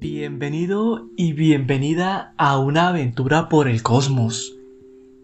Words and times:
Bienvenido 0.00 1.10
y 1.14 1.34
bienvenida 1.34 2.32
a 2.38 2.58
una 2.58 2.88
aventura 2.88 3.50
por 3.50 3.68
el 3.68 3.82
cosmos. 3.82 4.56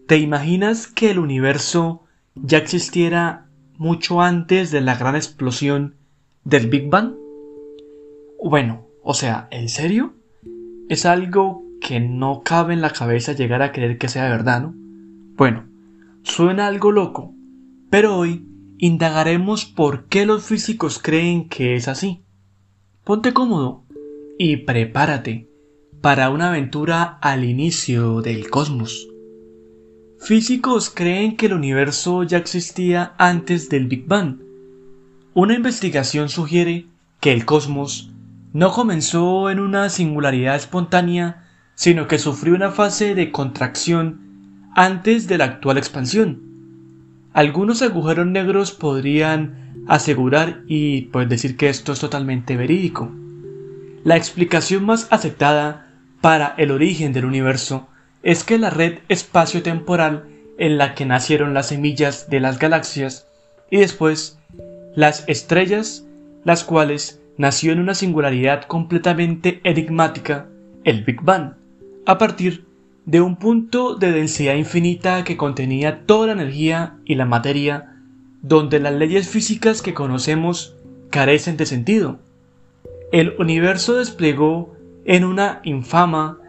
¿Te 0.05 0.19
imaginas 0.19 0.85
que 0.85 1.09
el 1.09 1.17
universo 1.17 2.03
ya 2.35 2.59
existiera 2.59 3.47
mucho 3.79 4.21
antes 4.21 4.69
de 4.69 4.81
la 4.81 4.95
gran 4.95 5.15
explosión 5.15 5.95
del 6.43 6.67
Big 6.67 6.91
Bang? 6.91 7.15
Bueno, 8.43 8.85
o 9.01 9.15
sea, 9.15 9.47
¿en 9.49 9.67
serio? 9.67 10.13
Es 10.89 11.07
algo 11.07 11.63
que 11.81 11.99
no 11.99 12.43
cabe 12.43 12.75
en 12.75 12.81
la 12.81 12.91
cabeza 12.91 13.31
llegar 13.31 13.63
a 13.63 13.71
creer 13.71 13.97
que 13.97 14.09
sea 14.09 14.29
verdad, 14.29 14.61
¿no? 14.61 14.75
Bueno, 15.37 15.65
suena 16.21 16.67
algo 16.67 16.91
loco, 16.91 17.33
pero 17.89 18.15
hoy 18.15 18.45
indagaremos 18.77 19.65
por 19.65 20.05
qué 20.05 20.27
los 20.27 20.43
físicos 20.43 20.99
creen 20.99 21.49
que 21.49 21.73
es 21.73 21.87
así. 21.87 22.21
Ponte 23.03 23.33
cómodo 23.33 23.86
y 24.37 24.57
prepárate 24.57 25.49
para 26.01 26.29
una 26.29 26.49
aventura 26.49 27.17
al 27.21 27.43
inicio 27.43 28.21
del 28.21 28.49
cosmos. 28.49 29.07
Físicos 30.19 30.89
creen 30.89 31.35
que 31.35 31.47
el 31.47 31.53
universo 31.53 32.23
ya 32.23 32.37
existía 32.37 33.13
antes 33.17 33.69
del 33.69 33.87
Big 33.87 34.05
Bang. 34.07 34.37
Una 35.33 35.55
investigación 35.55 36.29
sugiere 36.29 36.85
que 37.19 37.31
el 37.31 37.45
cosmos 37.45 38.11
no 38.53 38.71
comenzó 38.71 39.49
en 39.49 39.59
una 39.59 39.89
singularidad 39.89 40.55
espontánea, 40.55 41.47
sino 41.75 42.07
que 42.07 42.19
sufrió 42.19 42.55
una 42.55 42.71
fase 42.71 43.15
de 43.15 43.31
contracción 43.31 44.69
antes 44.75 45.27
de 45.27 45.37
la 45.37 45.45
actual 45.45 45.77
expansión. 45.77 46.41
Algunos 47.33 47.81
agujeros 47.81 48.25
negros 48.25 48.71
podrían 48.71 49.83
asegurar 49.87 50.63
y 50.67 51.03
pues 51.03 51.29
decir 51.29 51.55
que 51.55 51.69
esto 51.69 51.93
es 51.93 51.99
totalmente 51.99 52.57
verídico. 52.57 53.11
La 54.03 54.15
explicación 54.15 54.85
más 54.85 55.07
aceptada 55.11 55.87
para 56.21 56.53
el 56.57 56.71
origen 56.71 57.13
del 57.13 57.25
universo 57.25 57.87
es 58.23 58.43
que 58.43 58.57
la 58.57 58.69
red 58.69 58.99
espacio-temporal 59.09 60.25
en 60.57 60.77
la 60.77 60.95
que 60.95 61.05
nacieron 61.05 61.53
las 61.53 61.67
semillas 61.67 62.29
de 62.29 62.39
las 62.39 62.59
galaxias 62.59 63.27
y 63.69 63.77
después 63.77 64.39
las 64.95 65.23
estrellas, 65.27 66.05
las 66.43 66.63
cuales 66.63 67.19
nació 67.37 67.71
en 67.71 67.79
una 67.79 67.93
singularidad 67.93 68.63
completamente 68.63 69.61
enigmática, 69.63 70.47
el 70.83 71.03
Big 71.03 71.21
Bang, 71.21 71.53
a 72.05 72.17
partir 72.17 72.65
de 73.05 73.21
un 73.21 73.37
punto 73.37 73.95
de 73.95 74.11
densidad 74.11 74.55
infinita 74.55 75.23
que 75.23 75.37
contenía 75.37 76.05
toda 76.05 76.27
la 76.27 76.33
energía 76.33 76.97
y 77.05 77.15
la 77.15 77.25
materia, 77.25 77.93
donde 78.41 78.79
las 78.79 78.93
leyes 78.93 79.29
físicas 79.29 79.81
que 79.81 79.93
conocemos 79.93 80.75
carecen 81.09 81.57
de 81.57 81.65
sentido. 81.65 82.19
El 83.11 83.35
universo 83.39 83.95
desplegó 83.95 84.75
en 85.05 85.23
una 85.23 85.61
infama 85.63 86.39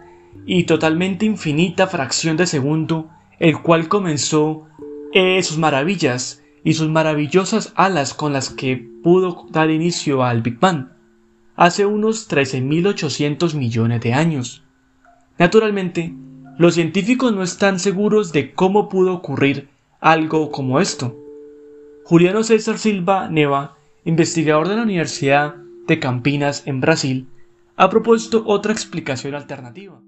y 0.44 0.64
totalmente 0.64 1.24
infinita 1.24 1.86
fracción 1.86 2.36
de 2.36 2.46
segundo, 2.46 3.10
el 3.38 3.62
cual 3.62 3.88
comenzó 3.88 4.66
eh, 5.12 5.40
sus 5.44 5.56
maravillas 5.56 6.42
y 6.64 6.74
sus 6.74 6.88
maravillosas 6.88 7.72
alas 7.76 8.12
con 8.12 8.32
las 8.32 8.50
que 8.50 8.76
pudo 9.04 9.46
dar 9.50 9.70
inicio 9.70 10.24
al 10.24 10.42
Big 10.42 10.58
Bang, 10.58 10.88
hace 11.54 11.86
unos 11.86 12.28
13.800 12.28 13.54
millones 13.54 14.00
de 14.00 14.14
años. 14.14 14.64
Naturalmente, 15.38 16.12
los 16.58 16.74
científicos 16.74 17.32
no 17.32 17.44
están 17.44 17.78
seguros 17.78 18.32
de 18.32 18.52
cómo 18.52 18.88
pudo 18.88 19.14
ocurrir 19.14 19.68
algo 20.00 20.50
como 20.50 20.80
esto. 20.80 21.16
Juliano 22.04 22.42
César 22.42 22.78
Silva 22.78 23.28
Neva, 23.28 23.76
investigador 24.04 24.66
de 24.66 24.74
la 24.74 24.82
Universidad 24.82 25.54
de 25.88 25.98
Campinas 25.98 26.62
en 26.66 26.80
Brasil, 26.80 27.28
ha 27.76 27.90
propuesto 27.90 28.44
otra 28.46 28.72
explicación 28.72 29.34
alternativa. 29.34 30.00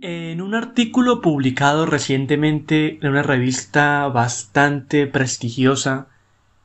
En 0.00 0.40
un 0.40 0.54
artículo 0.54 1.20
publicado 1.20 1.86
recientemente 1.86 2.98
en 3.00 3.10
una 3.10 3.22
revista 3.22 4.08
bastante 4.08 5.06
prestigiosa, 5.06 6.08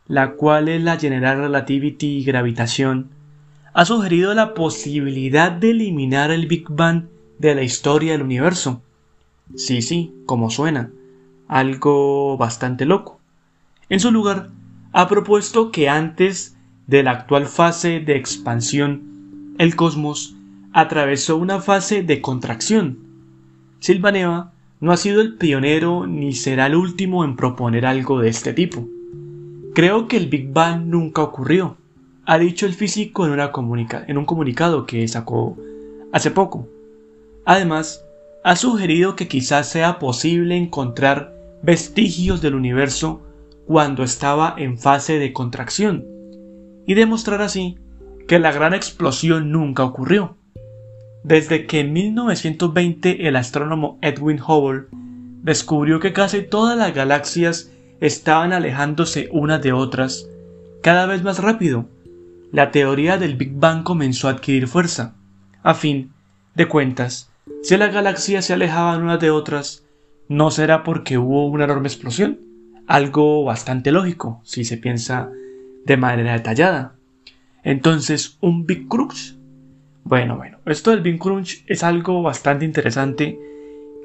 la 0.08 0.34
cual 0.34 0.70
es 0.70 0.81
la 0.81 0.97
General 0.97 1.38
Relativity 1.40 2.24
Gravitación, 2.24 3.09
ha 3.74 3.86
sugerido 3.86 4.34
la 4.34 4.53
posibilidad 4.53 5.52
de 5.52 5.72
eliminar 5.72 6.31
el 6.31 6.47
Big 6.47 6.66
Bang 6.70 7.06
de 7.38 7.53
la 7.53 7.64
historia 7.64 8.14
del 8.14 8.24
universo. 8.24 8.81
Sí, 9.56 9.81
sí, 9.81 10.14
como 10.26 10.50
suena, 10.50 10.92
algo 11.47 12.38
bastante 12.38 12.86
loco. 12.86 13.20
En 13.90 14.00
su 14.00 14.12
lugar, 14.12 14.50
ha 14.94 15.08
propuesto 15.08 15.72
que 15.72 15.90
antes 15.90 16.56
de 16.88 17.03
la 17.03 17.12
actual 17.12 17.46
fase 17.46 18.00
de 18.00 18.16
expansión, 18.16 19.56
el 19.58 19.75
cosmos 19.75 20.36
atravesó 20.74 21.38
una 21.38 21.62
fase 21.62 22.03
de 22.03 22.22
contracción, 22.22 23.08
Silvaneva 23.80 24.53
no 24.80 24.92
ha 24.92 24.97
sido 24.97 25.22
el 25.22 25.36
pionero 25.38 26.08
ni 26.08 26.34
será 26.34 26.68
el 26.68 26.76
último 26.76 27.24
en 27.24 27.36
proponer 27.36 27.86
algo 27.86 28.20
de 28.20 28.30
este 28.30 28.53
tipo. 28.53 28.88
Creo 29.74 30.08
que 30.08 30.18
el 30.18 30.28
Big 30.28 30.52
Bang 30.52 30.88
nunca 30.88 31.22
ocurrió, 31.22 31.78
ha 32.26 32.40
dicho 32.40 32.66
el 32.66 32.74
físico 32.74 33.26
en, 33.26 33.40
en 33.40 34.18
un 34.18 34.26
comunicado 34.26 34.86
que 34.86 35.08
sacó 35.08 35.58
hace 36.12 36.31
poco. 36.31 36.68
Además, 37.46 38.03
ha 38.44 38.56
sugerido 38.56 39.16
que 39.16 39.28
quizás 39.28 39.70
sea 39.70 40.00
posible 40.00 40.56
encontrar 40.56 41.34
vestigios 41.62 42.42
del 42.42 42.56
universo 42.56 43.22
cuando 43.66 44.03
estaba 44.03 44.56
en 44.58 44.78
fase 44.78 45.20
de 45.20 45.34
contracción, 45.34 46.06
y 46.88 46.96
demostrar 46.96 47.44
así 47.44 47.78
que 48.28 48.40
la 48.40 48.52
gran 48.52 48.74
explosión 48.74 49.52
nunca 49.52 49.84
ocurrió. 49.84 50.38
Desde 51.24 51.68
que 51.68 51.81
en 51.81 51.94
1920 51.94 53.28
el 53.28 53.36
astrónomo 53.36 54.00
Edwin 54.02 54.42
Hubble 54.42 54.88
descubrió 55.44 56.00
que 56.00 56.14
casi 56.14 56.42
todas 56.42 56.76
las 56.78 56.96
galaxias 56.96 57.72
estaban 58.00 58.53
alejándose 58.53 59.30
unas 59.31 59.62
de 59.62 59.74
otras 59.74 60.28
cada 60.81 61.06
vez 61.06 61.22
más 61.22 61.40
rápido, 61.40 61.90
la 62.52 62.72
teoría 62.72 63.18
del 63.18 63.36
Big 63.36 63.53
Bang 63.56 63.84
comenzó 63.84 64.28
a 64.28 64.31
adquirir 64.31 64.68
fuerza. 64.68 65.16
A 65.64 65.74
fin 65.74 66.14
de 66.56 66.68
cuentas, 66.68 67.30
si 67.62 67.76
las 67.76 67.94
galaxias 67.94 68.46
se 68.46 68.53
alejaban 68.53 69.03
unas 69.03 69.20
de 69.20 69.31
otras, 69.31 69.84
no 70.30 70.50
será 70.50 70.84
porque 70.84 71.18
hubo 71.18 71.47
una 71.47 71.66
enorme 71.66 71.90
explosión, 71.90 72.40
algo 72.88 73.44
bastante 73.44 73.92
lógico 73.92 74.40
si 74.46 74.64
se 74.64 74.78
piensa 74.78 75.30
de 75.88 75.98
manera 75.98 76.34
detallada. 76.34 76.94
Entonces, 77.64 78.38
un 78.42 78.68
Big 78.68 78.88
Crux 78.88 79.38
bueno, 80.08 80.38
bueno, 80.38 80.59
esto 80.66 80.92
del 80.92 81.02
Bean 81.02 81.18
Crunch 81.18 81.66
es 81.68 81.84
algo 81.84 82.22
bastante 82.22 82.64
interesante 82.64 83.38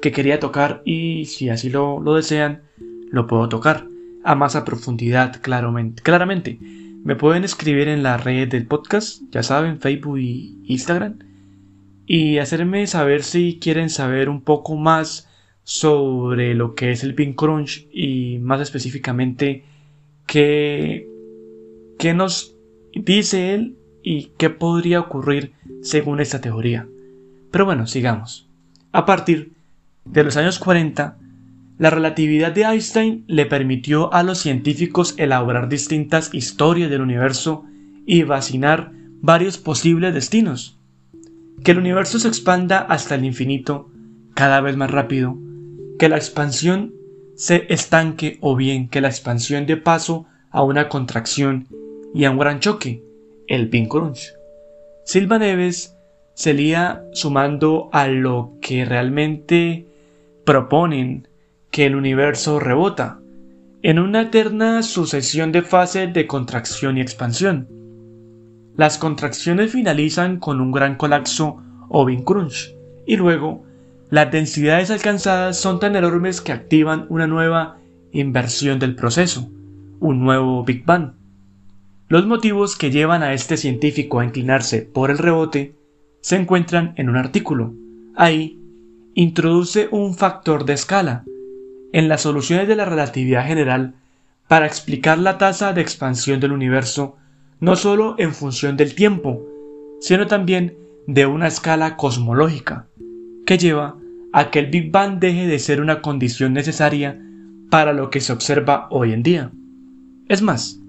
que 0.01 0.11
quería 0.11 0.37
tocar 0.37 0.81
y 0.83 1.23
si 1.27 1.47
así 1.47 1.69
lo, 1.69 2.01
desean, 2.13 2.63
lo 3.09 3.25
puedo 3.25 3.47
tocar 3.47 3.87
a 4.25 4.35
más 4.35 4.57
profundidad, 4.57 5.41
claramente. 5.41 6.03
claramente. 6.03 6.59
Me 6.59 7.15
pueden 7.15 7.45
escribir 7.45 7.87
en 7.87 8.03
la 8.03 8.17
red 8.17 8.49
del 8.49 8.67
podcast, 8.67 9.21
ya 9.31 9.43
saben, 9.43 9.79
Facebook 9.79 10.19
y 10.19 10.59
Instagram, 10.65 11.19
y 12.05 12.39
hacerme 12.39 12.85
saber 12.85 13.23
si 13.23 13.59
quieren 13.61 13.89
saber 13.89 14.27
un 14.27 14.41
poco 14.41 14.75
más 14.75 15.29
sobre 15.63 16.53
lo 16.53 16.75
que 16.75 16.91
es 16.91 17.05
el 17.05 17.13
Bean 17.13 17.31
Crunch 17.31 17.87
y 17.93 18.39
más 18.39 18.59
específicamente 18.59 19.63
qué, 20.25 21.07
qué 21.97 22.13
nos 22.13 22.55
dice 22.93 23.53
él 23.53 23.77
y 24.03 24.31
qué 24.37 24.49
podría 24.49 24.99
ocurrir 24.99 25.53
según 25.81 26.19
esta 26.19 26.41
teoría. 26.41 26.87
Pero 27.51 27.65
bueno, 27.65 27.87
sigamos. 27.87 28.49
A 28.91 29.05
partir 29.05 29.53
de 30.05 30.23
los 30.23 30.37
años 30.37 30.59
40, 30.59 31.17
la 31.77 31.89
relatividad 31.89 32.51
de 32.51 32.63
Einstein 32.63 33.23
le 33.27 33.45
permitió 33.45 34.13
a 34.13 34.23
los 34.23 34.39
científicos 34.39 35.15
elaborar 35.17 35.69
distintas 35.69 36.33
historias 36.33 36.89
del 36.89 37.01
universo 37.01 37.65
y 38.05 38.23
vacinar 38.23 38.91
varios 39.21 39.57
posibles 39.57 40.13
destinos. 40.13 40.77
Que 41.63 41.71
el 41.71 41.79
universo 41.79 42.19
se 42.19 42.27
expanda 42.27 42.79
hasta 42.79 43.15
el 43.15 43.25
infinito 43.25 43.89
cada 44.33 44.61
vez 44.61 44.75
más 44.77 44.91
rápido, 44.91 45.37
que 45.97 46.09
la 46.09 46.17
expansión 46.17 46.93
se 47.35 47.65
estanque 47.73 48.37
o 48.41 48.55
bien 48.55 48.89
que 48.89 49.01
la 49.01 49.07
expansión 49.07 49.65
dé 49.65 49.77
paso 49.77 50.25
a 50.53 50.63
una 50.63 50.87
contracción 50.87 51.67
y 52.13 52.23
a 52.23 52.31
un 52.31 52.37
gran 52.37 52.59
choque, 52.59 53.03
el 53.47 53.69
Pink 53.69 53.89
Crunch. 53.89 54.33
Silva 55.03 55.39
Neves 55.39 55.97
se 56.35 56.53
lía 56.53 57.03
sumando 57.11 57.89
a 57.91 58.07
lo 58.07 58.53
que 58.61 58.85
realmente 58.85 59.87
proponen 60.45 61.27
que 61.71 61.85
el 61.85 61.95
universo 61.95 62.59
rebota, 62.59 63.19
en 63.81 63.99
una 63.99 64.21
eterna 64.21 64.83
sucesión 64.83 65.51
de 65.51 65.63
fases 65.63 66.13
de 66.13 66.27
contracción 66.27 66.97
y 66.97 67.01
expansión. 67.01 67.67
Las 68.77 68.97
contracciones 68.97 69.71
finalizan 69.71 70.39
con 70.39 70.61
un 70.61 70.71
gran 70.71 70.95
colapso 70.95 71.61
o 71.89 72.05
Big 72.05 72.23
Crunch, 72.23 72.75
y 73.05 73.17
luego 73.17 73.63
las 74.09 74.31
densidades 74.31 74.91
alcanzadas 74.91 75.57
son 75.57 75.79
tan 75.79 75.95
enormes 75.95 76.41
que 76.41 76.51
activan 76.51 77.07
una 77.09 77.25
nueva 77.25 77.77
inversión 78.11 78.77
del 78.77 78.95
proceso, 78.95 79.49
un 80.03 80.19
nuevo 80.19 80.65
Big 80.65 80.83
Bang. 80.85 81.13
Los 82.09 82.27
motivos 82.27 82.75
que 82.75 82.91
llevan 82.91 83.23
a 83.23 83.33
este 83.33 83.55
científico 83.55 84.19
a 84.19 84.25
inclinarse 84.25 84.81
por 84.81 85.09
el 85.09 85.17
rebote 85.17 85.75
se 86.19 86.35
encuentran 86.35 86.93
en 86.97 87.07
un 87.09 87.15
artículo. 87.15 87.73
Ahí 88.13 88.59
introduce 89.15 89.87
un 89.91 90.13
factor 90.15 90.65
de 90.65 90.73
escala 90.73 91.23
en 91.93 92.09
las 92.09 92.21
soluciones 92.21 92.67
de 92.67 92.75
la 92.75 92.83
relatividad 92.83 93.47
general 93.47 93.95
para 94.49 94.65
explicar 94.65 95.19
la 95.19 95.37
tasa 95.37 95.71
de 95.71 95.79
expansión 95.79 96.41
del 96.41 96.51
universo 96.51 97.15
no 97.61 97.77
solo 97.77 98.15
en 98.17 98.33
función 98.33 98.75
del 98.75 98.95
tiempo, 98.95 99.41
sino 100.01 100.27
también 100.27 100.75
de 101.07 101.27
una 101.27 101.47
escala 101.47 101.95
cosmológica, 101.95 102.87
que 103.45 103.57
lleva 103.57 103.95
a 104.33 104.51
que 104.51 104.59
el 104.59 104.65
Big 104.65 104.91
Bang 104.91 105.19
deje 105.19 105.47
de 105.47 105.59
ser 105.59 105.79
una 105.79 106.01
condición 106.01 106.51
necesaria 106.51 107.21
para 107.69 107.93
lo 107.93 108.09
que 108.09 108.19
se 108.19 108.33
observa 108.33 108.87
hoy 108.91 109.13
en 109.13 109.23
día. 109.23 109.51
Es 110.27 110.41
más, 110.41 110.79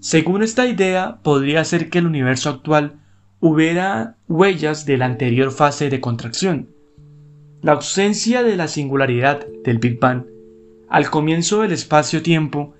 según 0.00 0.42
esta 0.42 0.66
idea, 0.66 1.18
podría 1.22 1.64
ser 1.64 1.90
que 1.90 1.98
el 1.98 2.06
universo 2.06 2.50
actual 2.50 2.96
hubiera 3.40 4.16
huellas 4.28 4.84
de 4.84 4.96
la 4.96 5.06
anterior 5.06 5.52
fase 5.52 5.90
de 5.90 6.00
contracción. 6.00 6.68
La 7.62 7.72
ausencia 7.72 8.42
de 8.42 8.56
la 8.56 8.68
singularidad 8.68 9.46
del 9.64 9.78
Big 9.78 9.98
Bang 9.98 10.24
al 10.88 11.10
comienzo 11.10 11.62
del 11.62 11.72
espacio-tiempo 11.72 12.74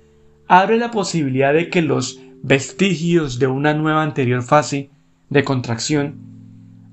abre 0.47 0.77
la 0.77 0.91
posibilidad 0.91 1.55
de 1.55 1.71
que 1.71 1.83
los 1.83 2.21
vestigios 2.43 3.39
de 3.39 3.47
una 3.47 3.73
nueva 3.75 4.03
anterior 4.03 4.43
fase 4.43 4.91
de 5.31 5.45
contracción 5.45 6.17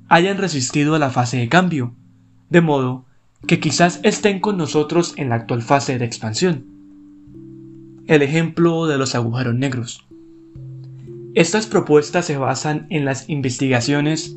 hayan 0.08 0.38
resistido 0.38 0.96
a 0.96 1.00
la 1.00 1.10
fase 1.10 1.38
de 1.38 1.50
cambio, 1.50 1.94
de 2.50 2.62
modo 2.62 3.06
que 3.48 3.60
quizás 3.60 4.00
estén 4.04 4.40
con 4.40 4.58
nosotros 4.58 5.14
en 5.18 5.30
la 5.30 5.36
actual 5.36 5.62
fase 5.62 5.98
de 5.98 6.06
expansión. 6.06 6.71
El 8.12 8.24
ejemplo 8.24 8.88
de 8.88 8.98
los 8.98 9.16
agujeros 9.16 9.56
negros. 9.56 10.06
Estas 11.34 11.66
propuestas 11.66 12.26
se 12.26 12.36
basan 12.36 12.86
en 12.90 13.06
las 13.06 13.30
investigaciones 13.30 14.36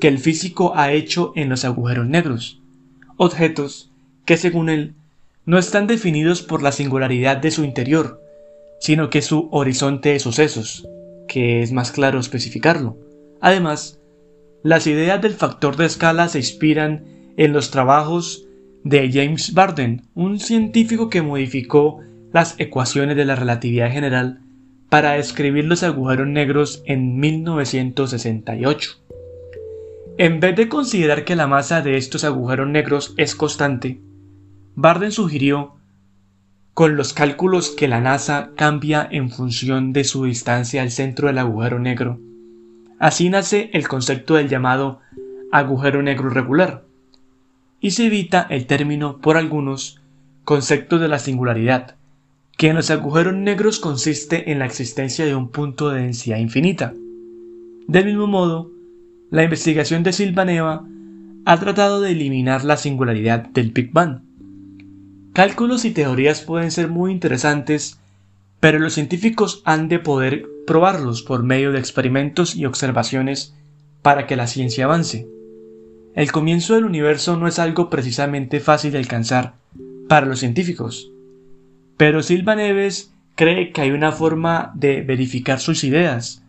que 0.00 0.08
el 0.08 0.18
físico 0.18 0.72
ha 0.74 0.90
hecho 0.90 1.34
en 1.36 1.50
los 1.50 1.66
agujeros 1.66 2.06
negros, 2.06 2.62
objetos 3.18 3.90
que 4.24 4.38
según 4.38 4.70
él 4.70 4.94
no 5.44 5.58
están 5.58 5.86
definidos 5.86 6.40
por 6.40 6.62
la 6.62 6.72
singularidad 6.72 7.36
de 7.36 7.50
su 7.50 7.62
interior, 7.62 8.22
sino 8.80 9.10
que 9.10 9.20
su 9.20 9.50
horizonte 9.52 10.08
de 10.08 10.18
sucesos, 10.18 10.88
que 11.28 11.62
es 11.62 11.72
más 11.72 11.92
claro 11.92 12.18
especificarlo. 12.18 12.96
Además, 13.42 13.98
las 14.62 14.86
ideas 14.86 15.20
del 15.20 15.34
factor 15.34 15.76
de 15.76 15.84
escala 15.84 16.28
se 16.28 16.38
inspiran 16.38 17.04
en 17.36 17.52
los 17.52 17.70
trabajos 17.70 18.46
de 18.82 19.12
James 19.12 19.52
Barden, 19.52 20.06
un 20.14 20.40
científico 20.40 21.10
que 21.10 21.20
modificó 21.20 22.00
las 22.34 22.56
ecuaciones 22.58 23.16
de 23.16 23.24
la 23.24 23.36
relatividad 23.36 23.90
general 23.90 24.40
para 24.90 25.12
describir 25.12 25.64
los 25.64 25.82
agujeros 25.82 26.26
negros 26.26 26.82
en 26.84 27.18
1968. 27.18 28.98
En 30.18 30.40
vez 30.40 30.54
de 30.54 30.68
considerar 30.68 31.24
que 31.24 31.36
la 31.36 31.46
masa 31.46 31.80
de 31.80 31.96
estos 31.96 32.24
agujeros 32.24 32.68
negros 32.68 33.14
es 33.16 33.34
constante, 33.34 34.00
Barden 34.74 35.12
sugirió 35.12 35.76
con 36.74 36.96
los 36.96 37.14
cálculos 37.14 37.70
que 37.70 37.88
la 37.88 38.02
NASA 38.02 38.50
cambia 38.56 39.08
en 39.10 39.30
función 39.30 39.94
de 39.94 40.04
su 40.04 40.24
distancia 40.24 40.82
al 40.82 40.90
centro 40.90 41.28
del 41.28 41.38
agujero 41.38 41.78
negro 41.78 42.18
Así 42.98 43.28
nace 43.28 43.70
el 43.72 43.88
concepto 43.88 44.34
del 44.34 44.48
llamado 44.48 45.00
agujero 45.52 46.02
negro 46.02 46.30
regular, 46.30 46.84
y 47.80 47.90
se 47.92 48.06
evita 48.06 48.46
el 48.50 48.66
término 48.66 49.18
por 49.18 49.36
algunos 49.36 50.00
conceptos 50.44 51.00
de 51.00 51.08
la 51.08 51.18
singularidad, 51.18 51.96
que 52.56 52.68
en 52.68 52.76
los 52.76 52.90
agujeros 52.90 53.34
negros 53.34 53.78
consiste 53.78 54.50
en 54.52 54.58
la 54.58 54.66
existencia 54.66 55.24
de 55.24 55.34
un 55.34 55.48
punto 55.48 55.90
de 55.90 56.02
densidad 56.02 56.38
infinita. 56.38 56.94
Del 57.86 58.06
mismo 58.06 58.26
modo, 58.26 58.70
la 59.30 59.44
investigación 59.44 60.02
de 60.02 60.12
Silvaneva 60.12 60.86
ha 61.44 61.60
tratado 61.60 62.00
de 62.00 62.12
eliminar 62.12 62.64
la 62.64 62.76
singularidad 62.76 63.48
del 63.50 63.72
Big 63.72 63.92
Bang. 63.92 64.20
Cálculos 65.32 65.84
y 65.84 65.90
teorías 65.90 66.42
pueden 66.42 66.70
ser 66.70 66.88
muy 66.88 67.10
interesantes, 67.10 67.98
pero 68.60 68.78
los 68.78 68.94
científicos 68.94 69.60
han 69.64 69.88
de 69.88 69.98
poder 69.98 70.46
probarlos 70.66 71.22
por 71.22 71.42
medio 71.42 71.72
de 71.72 71.80
experimentos 71.80 72.54
y 72.54 72.64
observaciones 72.64 73.54
para 74.00 74.26
que 74.26 74.36
la 74.36 74.46
ciencia 74.46 74.84
avance. 74.84 75.26
El 76.14 76.30
comienzo 76.30 76.74
del 76.74 76.84
universo 76.84 77.36
no 77.36 77.48
es 77.48 77.58
algo 77.58 77.90
precisamente 77.90 78.60
fácil 78.60 78.92
de 78.92 78.98
alcanzar 78.98 79.54
para 80.08 80.26
los 80.26 80.38
científicos, 80.38 81.10
pero 81.96 82.22
Silva 82.22 82.54
Neves 82.54 83.12
cree 83.34 83.72
que 83.72 83.80
hay 83.80 83.90
una 83.90 84.12
forma 84.12 84.72
de 84.74 85.02
verificar 85.02 85.60
sus 85.60 85.84
ideas, 85.84 86.42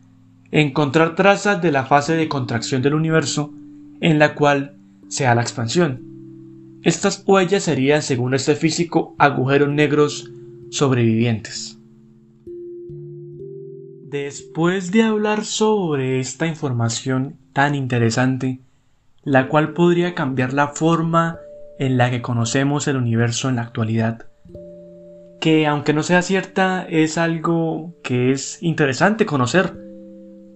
encontrar 0.52 1.16
trazas 1.16 1.62
de 1.62 1.72
la 1.72 1.86
fase 1.86 2.16
de 2.16 2.30
contracción 2.30 2.82
del 2.82 2.94
universo 2.94 3.54
en 4.02 4.20
la 4.20 4.36
cual 4.36 4.76
se 5.08 5.24
da 5.24 5.36
la 5.36 5.42
expansión. 5.42 6.02
Estas 6.84 7.24
huellas 7.26 7.64
serían, 7.64 8.02
según 8.02 8.34
este 8.36 8.56
físico, 8.56 9.16
agujeros 9.18 9.70
negros 9.70 10.32
sobrevivientes. 10.70 11.80
Después 14.08 14.92
de 14.92 15.02
hablar 15.02 15.46
sobre 15.46 16.20
esta 16.20 16.46
información 16.46 17.38
tan 17.54 17.74
interesante, 17.74 18.60
la 19.24 19.48
cual 19.48 19.74
podría 19.74 20.14
cambiar 20.14 20.54
la 20.54 20.70
forma 20.70 21.40
en 21.80 21.98
la 21.98 22.12
que 22.12 22.22
conocemos 22.22 22.88
el 22.88 22.98
universo 22.98 23.50
en 23.50 23.56
la 23.56 23.64
actualidad, 23.64 24.28
que 25.40 25.68
aunque 25.68 25.94
no 25.94 26.04
sea 26.04 26.22
cierta 26.22 26.86
es 26.90 27.18
algo 27.18 27.94
que 28.04 28.32
es 28.32 28.62
interesante 28.62 29.26
conocer, 29.26 29.74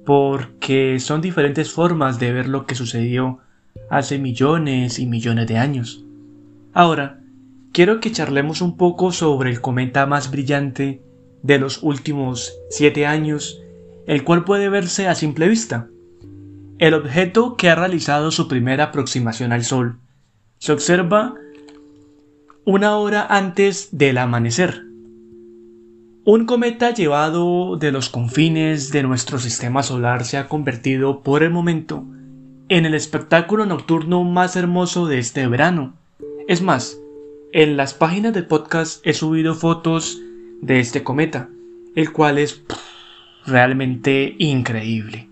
porque 0.05 0.99
son 0.99 1.21
diferentes 1.21 1.71
formas 1.71 2.19
de 2.19 2.33
ver 2.33 2.47
lo 2.47 2.65
que 2.65 2.75
sucedió 2.75 3.39
hace 3.89 4.17
millones 4.17 4.99
y 4.99 5.05
millones 5.05 5.47
de 5.47 5.57
años. 5.57 6.05
Ahora, 6.73 7.19
quiero 7.71 7.99
que 7.99 8.11
charlemos 8.11 8.61
un 8.61 8.77
poco 8.77 9.11
sobre 9.11 9.49
el 9.49 9.61
cometa 9.61 10.05
más 10.05 10.31
brillante 10.31 11.01
de 11.43 11.59
los 11.59 11.83
últimos 11.83 12.53
siete 12.69 13.05
años, 13.05 13.61
el 14.07 14.23
cual 14.23 14.43
puede 14.43 14.69
verse 14.69 15.07
a 15.07 15.15
simple 15.15 15.47
vista. 15.47 15.87
El 16.77 16.93
objeto 16.93 17.55
que 17.55 17.69
ha 17.69 17.75
realizado 17.75 18.31
su 18.31 18.47
primera 18.47 18.85
aproximación 18.85 19.51
al 19.51 19.63
Sol 19.63 19.99
se 20.57 20.71
observa 20.71 21.35
una 22.65 22.97
hora 22.97 23.25
antes 23.29 23.89
del 23.91 24.17
amanecer. 24.17 24.83
Un 26.25 26.45
cometa 26.45 26.94
llevado 26.94 27.77
de 27.77 27.91
los 27.91 28.09
confines 28.09 28.91
de 28.91 29.03
nuestro 29.03 29.39
sistema 29.39 29.81
solar 29.81 30.25
se 30.25 30.38
ha 30.38 30.47
convertido 30.47 31.21
por 31.23 31.41
el 31.44 31.50
momento 31.50 32.04
en 32.68 32.85
el 32.85 32.94
espectáculo 32.94 33.66
nocturno 33.66 34.23
más 34.23 34.56
hermoso 34.56 35.07
de 35.07 35.19
este 35.19 35.47
verano. 35.47 35.95
Es 36.47 36.61
más, 36.61 36.99
en 37.51 37.78
las 37.78 37.94
páginas 37.94 38.33
del 38.33 38.45
podcast 38.45 39.06
he 39.07 39.13
subido 39.13 39.56
fotos 39.56 40.21
de 40.61 40.80
este 40.80 41.04
cometa, 41.04 41.49
el 41.95 42.11
cual 42.11 42.37
es 42.37 42.61
realmente 43.45 44.35
increíble. 44.37 45.28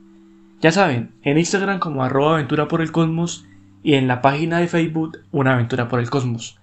Ya 0.61 0.71
saben, 0.71 1.11
en 1.21 1.37
Instagram 1.37 1.79
como 1.79 2.03
arroba 2.03 2.33
aventura 2.33 2.67
por 2.67 2.81
el 2.81 2.91
cosmos 2.91 3.45
y 3.83 3.93
en 3.93 4.07
la 4.07 4.21
página 4.21 4.59
de 4.59 4.67
Facebook 4.67 5.19
una 5.31 5.53
aventura 5.53 5.87
por 5.87 5.99
el 5.99 6.09
cosmos. 6.09 6.57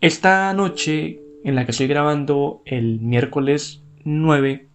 Esta 0.00 0.52
noche 0.52 1.20
en 1.44 1.54
la 1.54 1.64
que 1.64 1.70
estoy 1.70 1.86
grabando 1.86 2.62
el 2.66 3.00
miércoles 3.00 3.82
9 4.04 4.68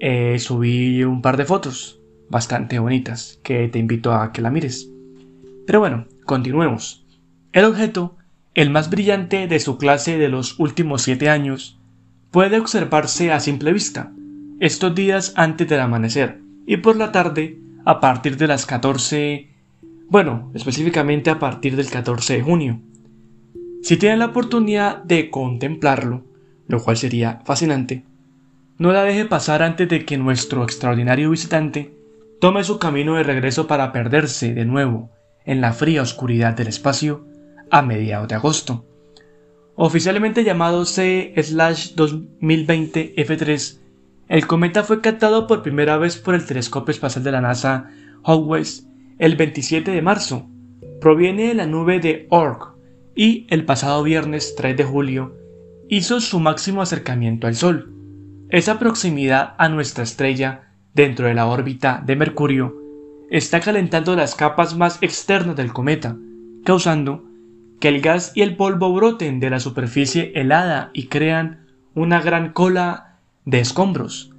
eh, 0.00 0.38
subí 0.38 1.04
un 1.04 1.22
par 1.22 1.36
de 1.36 1.44
fotos 1.44 2.00
bastante 2.28 2.78
bonitas 2.78 3.38
que 3.42 3.68
te 3.68 3.78
invito 3.78 4.12
a 4.12 4.32
que 4.32 4.42
la 4.42 4.50
mires. 4.50 4.90
Pero 5.66 5.80
bueno, 5.80 6.06
continuemos. 6.24 7.04
El 7.52 7.64
objeto, 7.64 8.16
el 8.54 8.70
más 8.70 8.90
brillante 8.90 9.46
de 9.46 9.60
su 9.60 9.78
clase 9.78 10.18
de 10.18 10.28
los 10.28 10.58
últimos 10.58 11.02
7 11.02 11.28
años, 11.28 11.78
puede 12.30 12.58
observarse 12.58 13.32
a 13.32 13.40
simple 13.40 13.72
vista, 13.72 14.12
estos 14.58 14.94
días 14.94 15.32
antes 15.36 15.68
del 15.68 15.80
amanecer 15.80 16.40
y 16.66 16.78
por 16.78 16.96
la 16.96 17.12
tarde 17.12 17.58
a 17.84 18.00
partir 18.00 18.36
de 18.36 18.46
las 18.46 18.66
14, 18.66 19.48
bueno, 20.08 20.50
específicamente 20.54 21.30
a 21.30 21.38
partir 21.38 21.76
del 21.76 21.88
14 21.88 22.34
de 22.34 22.42
junio. 22.42 22.80
Si 23.84 23.96
tienen 23.98 24.20
la 24.20 24.28
oportunidad 24.28 25.02
de 25.02 25.28
contemplarlo, 25.28 26.24
lo 26.68 26.82
cual 26.82 26.96
sería 26.96 27.42
fascinante, 27.44 28.02
no 28.78 28.92
la 28.92 29.04
deje 29.04 29.26
pasar 29.26 29.62
antes 29.62 29.86
de 29.90 30.06
que 30.06 30.16
nuestro 30.16 30.64
extraordinario 30.64 31.28
visitante 31.28 31.94
tome 32.40 32.64
su 32.64 32.78
camino 32.78 33.16
de 33.16 33.24
regreso 33.24 33.66
para 33.66 33.92
perderse 33.92 34.54
de 34.54 34.64
nuevo 34.64 35.10
en 35.44 35.60
la 35.60 35.74
fría 35.74 36.00
oscuridad 36.00 36.54
del 36.54 36.68
espacio 36.68 37.26
a 37.70 37.82
mediados 37.82 38.28
de 38.28 38.36
agosto. 38.36 38.86
Oficialmente 39.74 40.44
llamado 40.44 40.86
C-2020 40.86 43.16
F3, 43.16 43.80
el 44.28 44.46
cometa 44.46 44.82
fue 44.82 45.02
captado 45.02 45.46
por 45.46 45.62
primera 45.62 45.98
vez 45.98 46.16
por 46.16 46.34
el 46.34 46.46
telescopio 46.46 46.92
espacial 46.92 47.22
de 47.22 47.32
la 47.32 47.42
NASA 47.42 47.90
Hawkes 48.24 48.88
el 49.18 49.36
27 49.36 49.90
de 49.90 50.00
marzo. 50.00 50.48
Proviene 51.02 51.48
de 51.48 51.54
la 51.54 51.66
nube 51.66 52.00
de 52.00 52.26
Oort 52.30 52.73
y 53.14 53.46
el 53.50 53.64
pasado 53.64 54.02
viernes 54.02 54.54
3 54.56 54.76
de 54.76 54.84
julio 54.84 55.36
hizo 55.88 56.20
su 56.20 56.40
máximo 56.40 56.82
acercamiento 56.82 57.46
al 57.46 57.54
Sol. 57.54 57.92
Esa 58.48 58.78
proximidad 58.78 59.54
a 59.58 59.68
nuestra 59.68 60.04
estrella 60.04 60.72
dentro 60.94 61.26
de 61.26 61.34
la 61.34 61.46
órbita 61.46 62.02
de 62.04 62.16
Mercurio 62.16 62.74
está 63.30 63.60
calentando 63.60 64.16
las 64.16 64.34
capas 64.34 64.76
más 64.76 64.98
externas 65.02 65.56
del 65.56 65.72
cometa, 65.72 66.16
causando 66.64 67.24
que 67.80 67.88
el 67.88 68.00
gas 68.00 68.32
y 68.34 68.42
el 68.42 68.56
polvo 68.56 68.92
broten 68.92 69.40
de 69.40 69.50
la 69.50 69.60
superficie 69.60 70.32
helada 70.34 70.90
y 70.92 71.06
crean 71.06 71.66
una 71.94 72.20
gran 72.20 72.52
cola 72.52 73.18
de 73.44 73.60
escombros. 73.60 74.30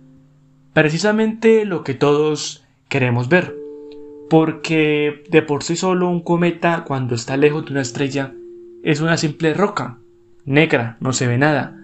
Precisamente 0.74 1.66
lo 1.66 1.84
que 1.84 1.94
todos 1.94 2.64
queremos 2.90 3.30
ver, 3.30 3.56
porque 4.30 5.24
de 5.30 5.42
por 5.42 5.64
sí 5.64 5.76
solo 5.76 6.10
un 6.10 6.22
cometa 6.22 6.84
cuando 6.86 7.16
está 7.16 7.38
lejos 7.38 7.66
de 7.66 7.72
una 7.72 7.82
estrella 7.82 8.34
es 8.86 9.02
una 9.02 9.18
simple 9.18 9.56
roca, 9.56 9.98
negra, 10.46 10.98
no 11.00 11.12
se 11.12 11.26
ve 11.26 11.40
nada, 11.40 11.76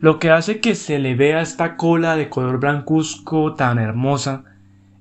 lo 0.00 0.18
que 0.18 0.30
hace 0.30 0.60
que 0.60 0.74
se 0.74 0.98
le 0.98 1.14
vea 1.14 1.42
esta 1.42 1.76
cola 1.76 2.16
de 2.16 2.30
color 2.30 2.58
blancuzco 2.58 3.54
tan 3.54 3.78
hermosa 3.78 4.44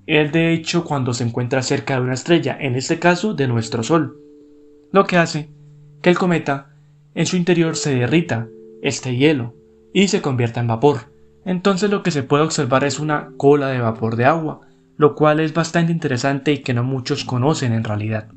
es 0.08 0.34
de 0.34 0.51
hecho 0.51 0.84
cuando 0.84 1.13
se 1.13 1.24
encuentra 1.24 1.63
cerca 1.63 1.96
de 1.96 2.01
una 2.01 2.16
estrella, 2.16 2.58
en 2.60 2.75
este 2.75 3.00
caso 3.00 3.34
de 3.34 3.48
nuestro 3.48 3.82
Sol, 3.82 4.18
lo 4.92 5.06
que 5.06 5.16
hace 5.16 5.50
que 6.01 6.10
el 6.10 6.18
cometa 6.18 6.74
en 7.16 7.25
su 7.25 7.38
interior 7.38 7.77
se 7.77 7.96
derrita 7.96 8.50
este 8.82 9.16
hielo 9.16 9.54
y 9.94 10.10
se 10.10 10.22
convierta 10.22 10.60
en 10.60 10.68
vapor. 10.68 11.13
Entonces 11.46 11.89
lo 11.89 12.04
que 12.04 12.12
se 12.12 12.24
puede 12.24 12.44
observar 12.44 12.84
es 12.84 13.00
una 13.00 13.30
cola 13.38 13.70
de 13.70 13.80
vapor 13.80 14.18
de 14.18 14.25
agua, 14.25 14.68
lo 14.98 15.16
cual 15.16 15.39
es 15.39 15.54
bastante 15.54 15.94
interesante 15.94 16.51
y 16.51 16.58
que 16.58 16.74
no 16.74 16.84
muchos 16.84 17.24
conocen 17.24 17.72
en 17.72 17.86
realidad. 17.86 18.27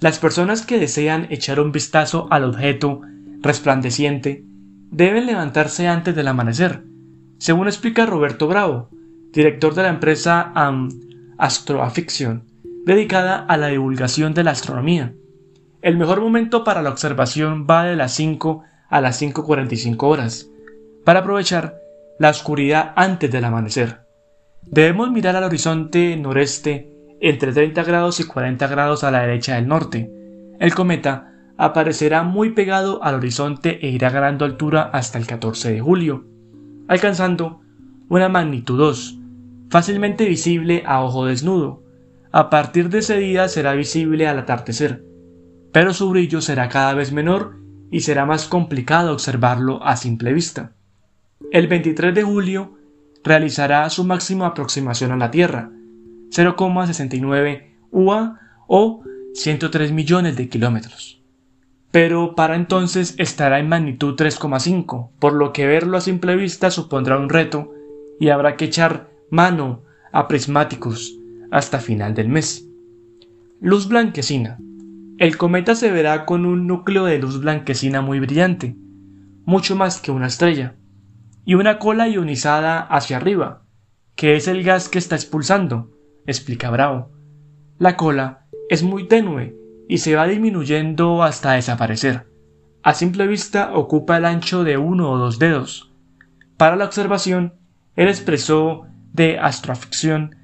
Las 0.00 0.18
personas 0.18 0.66
que 0.66 0.78
desean 0.78 1.26
echar 1.30 1.60
un 1.60 1.72
vistazo 1.72 2.26
al 2.30 2.44
objeto 2.44 3.00
resplandeciente 3.40 4.44
deben 4.90 5.26
levantarse 5.26 5.88
antes 5.88 6.14
del 6.14 6.28
amanecer, 6.28 6.84
según 7.38 7.66
explica 7.66 8.06
Roberto 8.06 8.46
Bravo, 8.46 8.88
director 9.32 9.74
de 9.74 9.82
la 9.82 9.88
empresa 9.88 10.52
um, 10.56 10.88
Astroafiction, 11.38 12.44
dedicada 12.84 13.44
a 13.44 13.56
la 13.56 13.68
divulgación 13.68 14.34
de 14.34 14.44
la 14.44 14.52
astronomía. 14.52 15.14
El 15.82 15.96
mejor 15.96 16.20
momento 16.20 16.64
para 16.64 16.82
la 16.82 16.90
observación 16.90 17.66
va 17.68 17.84
de 17.84 17.96
las 17.96 18.14
5 18.14 18.62
a 18.88 19.00
las 19.00 19.20
5.45 19.20 20.02
horas, 20.02 20.48
para 21.04 21.20
aprovechar 21.20 21.76
la 22.18 22.30
oscuridad 22.30 22.92
antes 22.96 23.30
del 23.30 23.44
amanecer. 23.44 24.00
Debemos 24.62 25.10
mirar 25.10 25.36
al 25.36 25.44
horizonte 25.44 26.16
noreste 26.16 26.93
entre 27.20 27.52
30 27.52 27.82
grados 27.84 28.20
y 28.20 28.24
40 28.24 28.66
grados 28.66 29.04
a 29.04 29.10
la 29.10 29.20
derecha 29.20 29.54
del 29.56 29.68
norte. 29.68 30.10
El 30.58 30.74
cometa 30.74 31.32
aparecerá 31.56 32.22
muy 32.22 32.50
pegado 32.50 33.02
al 33.02 33.16
horizonte 33.16 33.78
e 33.86 33.90
irá 33.90 34.10
ganando 34.10 34.44
altura 34.44 34.82
hasta 34.92 35.18
el 35.18 35.26
14 35.26 35.72
de 35.72 35.80
julio, 35.80 36.26
alcanzando 36.88 37.60
una 38.08 38.28
magnitud 38.28 38.78
2, 38.78 39.18
fácilmente 39.70 40.26
visible 40.26 40.82
a 40.86 41.02
ojo 41.02 41.26
desnudo. 41.26 41.82
A 42.32 42.50
partir 42.50 42.88
de 42.88 42.98
ese 42.98 43.16
día 43.16 43.48
será 43.48 43.74
visible 43.74 44.26
al 44.26 44.40
atardecer, 44.40 45.04
pero 45.72 45.92
su 45.92 46.10
brillo 46.10 46.40
será 46.40 46.68
cada 46.68 46.94
vez 46.94 47.12
menor 47.12 47.56
y 47.90 48.00
será 48.00 48.26
más 48.26 48.48
complicado 48.48 49.12
observarlo 49.12 49.82
a 49.84 49.96
simple 49.96 50.32
vista. 50.32 50.72
El 51.52 51.68
23 51.68 52.14
de 52.14 52.22
julio 52.22 52.74
realizará 53.22 53.88
su 53.90 54.04
máxima 54.04 54.46
aproximación 54.46 55.12
a 55.12 55.16
la 55.16 55.30
Tierra, 55.30 55.70
0,69 56.34 57.74
UA 57.90 58.40
o 58.66 59.02
103 59.34 59.92
millones 59.92 60.36
de 60.36 60.48
kilómetros 60.48 61.24
pero 61.94 62.34
para 62.34 62.56
entonces 62.56 63.14
estará 63.18 63.60
en 63.60 63.68
magnitud 63.68 64.16
3,5, 64.16 65.10
por 65.20 65.32
lo 65.32 65.52
que 65.52 65.64
verlo 65.64 65.96
a 65.96 66.00
simple 66.00 66.34
vista 66.34 66.72
supondrá 66.72 67.16
un 67.16 67.28
reto 67.28 67.72
y 68.18 68.30
habrá 68.30 68.56
que 68.56 68.64
echar 68.64 69.10
mano 69.30 69.82
a 70.10 70.26
prismáticos 70.26 71.16
hasta 71.52 71.78
final 71.78 72.14
del 72.14 72.28
mes. 72.28 72.66
Luz 73.60 73.86
blanquecina. 73.86 74.58
El 75.18 75.36
cometa 75.36 75.76
se 75.76 75.92
verá 75.92 76.26
con 76.26 76.46
un 76.46 76.66
núcleo 76.66 77.04
de 77.04 77.20
luz 77.20 77.40
blanquecina 77.40 78.00
muy 78.00 78.18
brillante, 78.18 78.74
mucho 79.44 79.76
más 79.76 80.00
que 80.00 80.10
una 80.10 80.26
estrella, 80.26 80.74
y 81.44 81.54
una 81.54 81.78
cola 81.78 82.08
ionizada 82.08 82.80
hacia 82.80 83.18
arriba, 83.18 83.62
que 84.16 84.34
es 84.34 84.48
el 84.48 84.64
gas 84.64 84.88
que 84.88 84.98
está 84.98 85.14
expulsando, 85.14 85.92
explica 86.26 86.70
Bravo. 86.70 87.10
La 87.78 87.96
cola 87.96 88.46
es 88.68 88.82
muy 88.82 89.08
tenue 89.08 89.56
y 89.88 89.98
se 89.98 90.14
va 90.14 90.26
disminuyendo 90.26 91.22
hasta 91.22 91.52
desaparecer. 91.52 92.26
A 92.82 92.94
simple 92.94 93.26
vista 93.26 93.74
ocupa 93.74 94.16
el 94.16 94.24
ancho 94.24 94.64
de 94.64 94.76
uno 94.76 95.10
o 95.10 95.18
dos 95.18 95.38
dedos. 95.38 95.92
Para 96.56 96.76
la 96.76 96.84
observación, 96.84 97.54
el 97.96 98.08
expresor 98.08 98.88
de 99.12 99.38
astroficción 99.38 100.36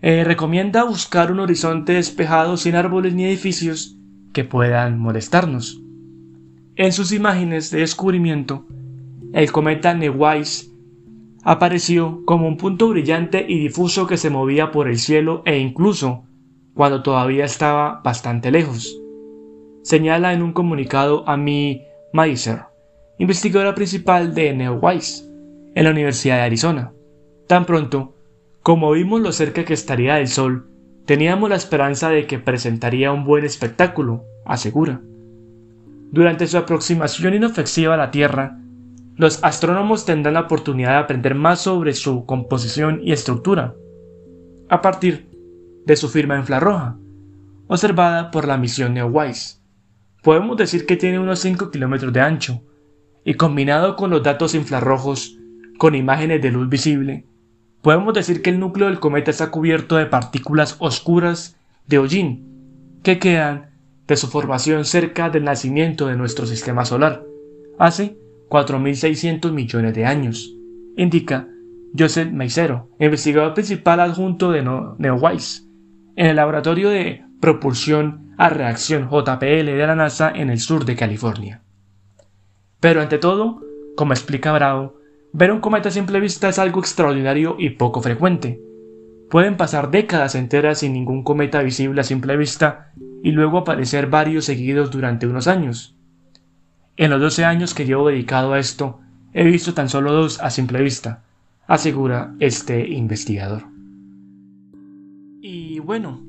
eh, 0.00 0.22
recomienda 0.24 0.84
buscar 0.84 1.32
un 1.32 1.40
horizonte 1.40 1.94
despejado 1.94 2.56
sin 2.56 2.76
árboles 2.76 3.14
ni 3.14 3.24
edificios 3.24 3.96
que 4.32 4.44
puedan 4.44 4.98
molestarnos. 4.98 5.80
En 6.76 6.92
sus 6.92 7.10
imágenes 7.12 7.70
de 7.70 7.80
descubrimiento, 7.80 8.66
el 9.32 9.50
cometa 9.50 9.94
Neowise 9.94 10.70
apareció 11.44 12.22
como 12.24 12.48
un 12.48 12.56
punto 12.56 12.88
brillante 12.88 13.44
y 13.48 13.58
difuso 13.58 14.06
que 14.06 14.16
se 14.16 14.30
movía 14.30 14.70
por 14.70 14.88
el 14.88 14.98
cielo 14.98 15.42
e 15.44 15.58
incluso 15.58 16.24
cuando 16.74 17.02
todavía 17.02 17.44
estaba 17.44 18.00
bastante 18.04 18.50
lejos. 18.50 19.00
Señala 19.82 20.32
en 20.32 20.42
un 20.42 20.52
comunicado 20.52 21.28
a 21.28 21.36
mi 21.36 21.82
Meiser, 22.12 22.62
investigadora 23.18 23.74
principal 23.74 24.34
de 24.34 24.54
Neowise, 24.54 25.24
en 25.74 25.84
la 25.84 25.90
Universidad 25.90 26.36
de 26.36 26.42
Arizona. 26.42 26.92
Tan 27.46 27.64
pronto 27.64 28.14
como 28.62 28.92
vimos 28.92 29.22
lo 29.22 29.32
cerca 29.32 29.64
que 29.64 29.72
estaría 29.72 30.16
del 30.16 30.28
Sol, 30.28 30.68
teníamos 31.06 31.48
la 31.48 31.56
esperanza 31.56 32.10
de 32.10 32.26
que 32.26 32.38
presentaría 32.38 33.12
un 33.12 33.24
buen 33.24 33.46
espectáculo, 33.46 34.24
asegura. 34.44 35.00
Durante 36.12 36.46
su 36.46 36.58
aproximación 36.58 37.32
inofensiva 37.32 37.94
a 37.94 37.96
la 37.96 38.10
Tierra, 38.10 38.58
los 39.18 39.42
astrónomos 39.42 40.04
tendrán 40.06 40.34
la 40.34 40.42
oportunidad 40.42 40.90
de 40.90 40.98
aprender 40.98 41.34
más 41.34 41.60
sobre 41.62 41.92
su 41.92 42.24
composición 42.24 43.00
y 43.02 43.10
estructura. 43.10 43.74
A 44.68 44.80
partir 44.80 45.28
de 45.84 45.96
su 45.96 46.08
firma 46.08 46.38
infrarroja, 46.38 46.96
observada 47.66 48.30
por 48.30 48.46
la 48.46 48.56
misión 48.56 48.94
Neowise. 48.94 49.58
Podemos 50.22 50.56
decir 50.56 50.86
que 50.86 50.96
tiene 50.96 51.18
unos 51.18 51.40
5 51.40 51.72
kilómetros 51.72 52.12
de 52.12 52.20
ancho, 52.20 52.62
y 53.24 53.34
combinado 53.34 53.96
con 53.96 54.10
los 54.10 54.22
datos 54.22 54.54
infrarrojos 54.54 55.36
con 55.78 55.96
imágenes 55.96 56.40
de 56.40 56.52
luz 56.52 56.68
visible, 56.68 57.26
podemos 57.82 58.14
decir 58.14 58.40
que 58.40 58.50
el 58.50 58.60
núcleo 58.60 58.86
del 58.86 59.00
cometa 59.00 59.32
está 59.32 59.50
cubierto 59.50 59.96
de 59.96 60.06
partículas 60.06 60.76
oscuras 60.78 61.56
de 61.88 61.98
hollín, 61.98 63.00
que 63.02 63.18
quedan 63.18 63.70
de 64.06 64.16
su 64.16 64.28
formación 64.28 64.84
cerca 64.84 65.28
del 65.28 65.44
nacimiento 65.44 66.06
de 66.06 66.16
nuestro 66.16 66.46
sistema 66.46 66.84
solar, 66.84 67.24
hace 67.78 68.16
4.600 68.48 69.52
millones 69.52 69.94
de 69.94 70.06
años, 70.06 70.54
indica 70.96 71.48
Joseph 71.96 72.30
Meisero, 72.30 72.90
investigador 72.98 73.54
principal 73.54 74.00
adjunto 74.00 74.50
de 74.50 74.62
Neowise 74.98 75.62
en 76.16 76.26
el 76.26 76.36
laboratorio 76.36 76.90
de 76.90 77.24
propulsión 77.40 78.34
a 78.38 78.48
reacción 78.48 79.08
JPL 79.08 79.66
de 79.66 79.86
la 79.86 79.94
NASA 79.94 80.30
en 80.34 80.50
el 80.50 80.60
sur 80.60 80.84
de 80.84 80.96
California. 80.96 81.62
Pero 82.80 83.00
ante 83.00 83.18
todo, 83.18 83.60
como 83.96 84.12
explica 84.12 84.52
Bravo, 84.52 84.96
ver 85.32 85.52
un 85.52 85.60
cometa 85.60 85.88
a 85.88 85.92
simple 85.92 86.20
vista 86.20 86.48
es 86.48 86.58
algo 86.58 86.80
extraordinario 86.80 87.56
y 87.58 87.70
poco 87.70 88.00
frecuente. 88.00 88.60
Pueden 89.30 89.56
pasar 89.56 89.90
décadas 89.90 90.34
enteras 90.34 90.78
sin 90.78 90.92
ningún 90.92 91.22
cometa 91.22 91.62
visible 91.62 92.00
a 92.00 92.04
simple 92.04 92.36
vista 92.36 92.92
y 93.22 93.32
luego 93.32 93.58
aparecer 93.58 94.06
varios 94.06 94.44
seguidos 94.44 94.90
durante 94.90 95.26
unos 95.26 95.48
años. 95.48 95.97
En 96.98 97.10
los 97.10 97.20
12 97.20 97.44
años 97.44 97.74
que 97.74 97.86
llevo 97.86 98.08
dedicado 98.08 98.52
a 98.52 98.58
esto, 98.58 98.98
he 99.32 99.44
visto 99.44 99.72
tan 99.72 99.88
solo 99.88 100.12
dos 100.12 100.40
a 100.40 100.50
simple 100.50 100.82
vista, 100.82 101.22
asegura 101.68 102.34
este 102.40 102.88
investigador. 102.88 103.66
Y 105.40 105.78
bueno, 105.78 106.20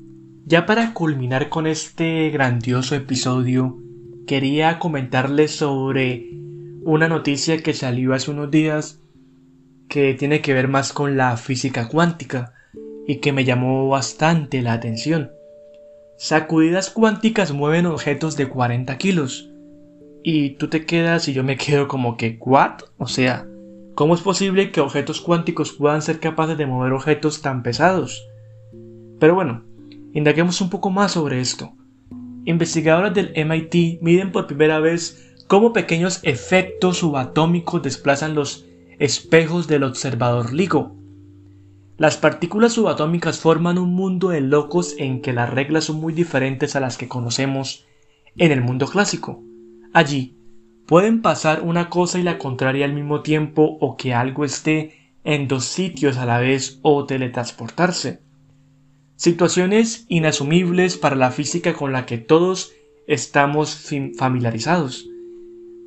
ya 0.46 0.66
para 0.66 0.94
culminar 0.94 1.48
con 1.48 1.66
este 1.66 2.30
grandioso 2.30 2.94
episodio, 2.94 3.80
quería 4.28 4.78
comentarles 4.78 5.50
sobre 5.56 6.30
una 6.84 7.08
noticia 7.08 7.60
que 7.64 7.74
salió 7.74 8.14
hace 8.14 8.30
unos 8.30 8.52
días 8.52 9.00
que 9.88 10.14
tiene 10.14 10.40
que 10.40 10.54
ver 10.54 10.68
más 10.68 10.92
con 10.92 11.16
la 11.16 11.36
física 11.36 11.88
cuántica 11.88 12.54
y 13.08 13.16
que 13.16 13.32
me 13.32 13.44
llamó 13.44 13.88
bastante 13.88 14.62
la 14.62 14.74
atención. 14.74 15.32
Sacudidas 16.16 16.90
cuánticas 16.90 17.50
mueven 17.50 17.86
objetos 17.86 18.36
de 18.36 18.48
40 18.48 18.96
kilos. 18.98 19.49
Y 20.22 20.50
tú 20.50 20.68
te 20.68 20.84
quedas 20.84 21.28
y 21.28 21.32
yo 21.32 21.42
me 21.44 21.56
quedo 21.56 21.88
como 21.88 22.16
que, 22.16 22.38
¿what? 22.40 22.80
O 22.98 23.06
sea, 23.06 23.46
¿cómo 23.94 24.14
es 24.14 24.20
posible 24.20 24.70
que 24.70 24.80
objetos 24.80 25.20
cuánticos 25.20 25.72
puedan 25.72 26.02
ser 26.02 26.20
capaces 26.20 26.58
de 26.58 26.66
mover 26.66 26.92
objetos 26.92 27.40
tan 27.40 27.62
pesados? 27.62 28.26
Pero 29.18 29.34
bueno, 29.34 29.64
indaguemos 30.12 30.60
un 30.60 30.70
poco 30.70 30.90
más 30.90 31.12
sobre 31.12 31.40
esto. 31.40 31.72
Investigadores 32.44 33.14
del 33.14 33.32
MIT 33.46 34.02
miden 34.02 34.32
por 34.32 34.46
primera 34.46 34.80
vez 34.80 35.34
cómo 35.46 35.72
pequeños 35.72 36.20
efectos 36.22 36.98
subatómicos 36.98 37.82
desplazan 37.82 38.34
los 38.34 38.66
espejos 38.98 39.68
del 39.68 39.84
observador 39.84 40.52
LIGO. 40.52 40.96
Las 41.96 42.16
partículas 42.16 42.74
subatómicas 42.74 43.38
forman 43.38 43.78
un 43.78 43.94
mundo 43.94 44.30
de 44.30 44.40
locos 44.40 44.94
en 44.98 45.20
que 45.20 45.32
las 45.32 45.50
reglas 45.50 45.84
son 45.84 45.96
muy 45.96 46.12
diferentes 46.12 46.76
a 46.76 46.80
las 46.80 46.96
que 46.96 47.08
conocemos 47.08 47.84
en 48.36 48.52
el 48.52 48.62
mundo 48.62 48.86
clásico. 48.86 49.42
Allí 49.92 50.36
pueden 50.86 51.22
pasar 51.22 51.62
una 51.62 51.88
cosa 51.88 52.18
y 52.18 52.22
la 52.22 52.38
contraria 52.38 52.84
al 52.84 52.94
mismo 52.94 53.22
tiempo 53.22 53.78
o 53.80 53.96
que 53.96 54.14
algo 54.14 54.44
esté 54.44 54.96
en 55.24 55.48
dos 55.48 55.64
sitios 55.64 56.16
a 56.16 56.26
la 56.26 56.38
vez 56.38 56.78
o 56.82 57.04
teletransportarse. 57.06 58.20
Situaciones 59.16 60.06
inasumibles 60.08 60.96
para 60.96 61.16
la 61.16 61.30
física 61.30 61.74
con 61.74 61.92
la 61.92 62.06
que 62.06 62.18
todos 62.18 62.72
estamos 63.06 63.90
familiarizados. 64.16 65.06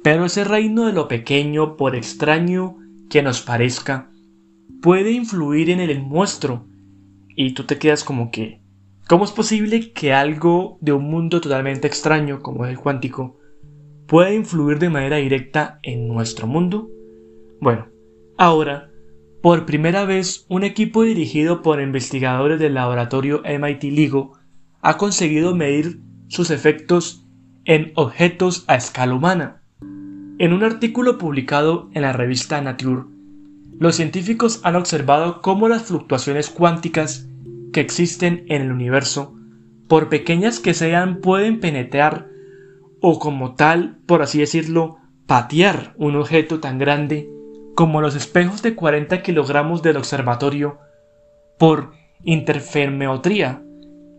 Pero 0.04 0.26
ese 0.26 0.44
reino 0.44 0.86
de 0.86 0.94
lo 0.94 1.08
pequeño, 1.08 1.78
por 1.78 1.96
extraño 1.96 2.78
que 3.10 3.24
nos 3.24 3.42
parezca, 3.42 4.10
puede 4.82 5.12
influir 5.12 5.70
en 5.70 5.80
el 5.80 6.08
nuestro. 6.08 6.66
Y 7.36 7.54
tú 7.54 7.64
te 7.64 7.80
quedas 7.80 8.04
como 8.04 8.30
que, 8.30 8.62
¿cómo 9.08 9.24
es 9.24 9.32
posible 9.32 9.94
que 9.94 10.14
algo 10.14 10.78
de 10.82 10.92
un 10.92 11.10
mundo 11.10 11.42
totalmente 11.42 11.88
extraño 11.88 12.42
como 12.42 12.66
el 12.66 12.78
cuántico 12.78 13.40
pueda 14.14 14.32
influir 14.32 14.78
de 14.78 14.92
manera 14.92 15.18
directa 15.18 15.80
en 15.82 16.08
nuestro 16.08 16.46
mundo? 16.46 16.88
Bueno, 17.60 17.88
ahora, 18.38 18.92
por 19.42 19.66
primera 19.66 20.06
vez, 20.06 20.46
un 20.50 20.64
equipo 20.64 21.02
dirigido 21.02 21.64
por 21.64 21.82
investigadores 21.82 22.60
del 22.60 22.76
laboratorio 22.76 23.42
MIT 23.44 23.86
LIGO 23.86 24.38
ha 24.82 24.98
conseguido 24.98 25.56
medir 25.56 26.00
sus 26.28 26.52
efectos 26.52 27.26
en 27.66 27.92
objetos 27.96 28.66
a 28.68 28.76
escala 28.76 29.16
humana. 29.16 29.64
En 30.38 30.54
un 30.54 30.64
artículo 30.64 31.18
publicado 31.18 31.90
en 31.96 32.04
la 32.04 32.14
revista 32.14 32.62
Nature, 32.62 33.06
los 33.80 33.96
científicos 33.96 34.62
han 34.62 34.76
observado 34.76 35.42
cómo 35.42 35.68
las 35.68 35.86
fluctuaciones 35.86 36.52
cuánticas 36.52 37.28
que 37.72 37.80
existen 37.80 38.46
en 38.50 38.62
el 38.62 38.72
universo, 38.72 39.36
por 39.88 40.08
pequeñas 40.10 40.60
que 40.60 40.76
sean, 40.76 41.20
pueden 41.20 41.60
penetrar 41.60 42.33
o 43.06 43.20
como 43.20 43.56
tal, 43.56 43.98
por 44.06 44.22
así 44.22 44.40
decirlo, 44.40 44.96
patear 45.28 45.94
un 45.98 46.16
objeto 46.16 46.62
tan 46.62 46.80
grande 46.80 47.30
como 47.76 48.00
los 48.00 48.16
espejos 48.16 48.62
de 48.62 48.76
40 48.76 49.22
kilogramos 49.22 49.82
del 49.82 49.98
observatorio 49.98 50.80
por 51.60 51.92
interferometría, 52.24 53.62